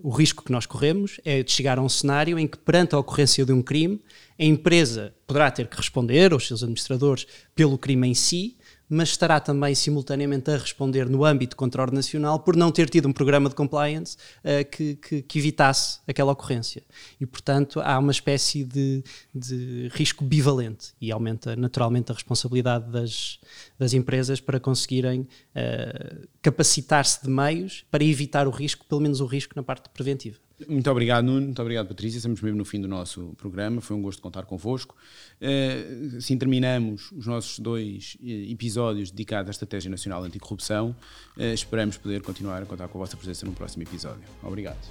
o 0.00 0.10
risco 0.10 0.44
que 0.44 0.52
nós 0.52 0.64
corremos 0.64 1.20
é 1.24 1.42
de 1.42 1.50
chegar 1.50 1.76
a 1.76 1.82
um 1.82 1.88
cenário 1.88 2.38
em 2.38 2.46
que, 2.46 2.56
perante 2.56 2.94
a 2.94 2.98
ocorrência 3.00 3.44
de 3.44 3.52
um 3.52 3.60
crime, 3.60 4.00
a 4.38 4.44
empresa 4.44 5.12
poderá 5.26 5.50
ter 5.50 5.66
que 5.66 5.76
responder, 5.76 6.32
aos 6.32 6.46
seus 6.46 6.62
administradores, 6.62 7.26
pelo 7.52 7.76
crime 7.76 8.06
em 8.06 8.14
si, 8.14 8.56
mas 8.90 9.10
estará 9.10 9.38
também 9.38 9.72
simultaneamente 9.72 10.50
a 10.50 10.56
responder 10.56 11.08
no 11.08 11.24
âmbito 11.24 11.54
controle 11.54 11.92
nacional 11.92 12.40
por 12.40 12.56
não 12.56 12.72
ter 12.72 12.90
tido 12.90 13.08
um 13.08 13.12
programa 13.12 13.48
de 13.48 13.54
compliance 13.54 14.16
uh, 14.44 14.68
que, 14.68 14.96
que, 14.96 15.22
que, 15.22 15.38
evitasse 15.38 16.00
aquela 16.08 16.32
ocorrência. 16.32 16.82
E, 17.20 17.24
portanto, 17.24 17.80
há 17.80 17.96
uma 18.00 18.10
espécie 18.10 18.64
de, 18.64 19.04
de 19.32 19.88
risco 19.92 20.24
bivalente 20.24 20.88
e 21.00 21.12
aumenta 21.12 21.54
naturalmente 21.54 22.10
a 22.10 22.14
responsabilidade 22.14 22.90
das, 22.90 23.38
das 23.78 23.92
empresas 23.92 24.40
para 24.40 24.58
conseguirem 24.58 25.20
uh, 25.20 26.28
capacitar-se 26.42 27.22
de 27.22 27.30
meios 27.30 27.84
para 27.92 28.02
evitar 28.02 28.48
o 28.48 28.50
risco, 28.50 28.84
pelo 28.86 29.00
menos 29.00 29.20
o 29.20 29.26
risco 29.26 29.52
na 29.54 29.62
parte 29.62 29.88
preventiva. 29.90 30.38
Muito 30.68 30.90
obrigado, 30.90 31.24
Nuno. 31.24 31.46
Muito 31.46 31.62
obrigado, 31.62 31.88
Patrícia. 31.88 32.18
Estamos 32.18 32.40
mesmo 32.40 32.58
no 32.58 32.64
fim 32.64 32.80
do 32.80 32.88
nosso 32.88 33.34
programa. 33.36 33.80
Foi 33.80 33.96
um 33.96 34.02
gosto 34.02 34.20
contar 34.20 34.44
convosco. 34.44 34.94
Uh, 35.40 36.16
assim 36.16 36.36
terminamos 36.36 37.10
os 37.12 37.26
nossos 37.26 37.58
dois 37.58 38.16
eh, 38.22 38.50
episódios 38.50 39.10
dedicados 39.10 39.48
à 39.48 39.50
Estratégia 39.52 39.90
Nacional 39.90 40.22
Anticorrupção. 40.24 40.94
Uh, 41.36 41.54
esperamos 41.54 41.96
poder 41.96 42.22
continuar 42.22 42.62
a 42.62 42.66
contar 42.66 42.88
com 42.88 42.98
a 42.98 43.00
vossa 43.00 43.16
presença 43.16 43.46
no 43.46 43.52
próximo 43.52 43.82
episódio. 43.82 44.22
Obrigado. 44.42 44.88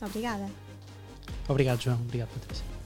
Obrigada. 0.00 0.46
Obrigado, 1.48 1.82
João. 1.82 2.00
Obrigado, 2.00 2.28
Patrícia. 2.28 2.77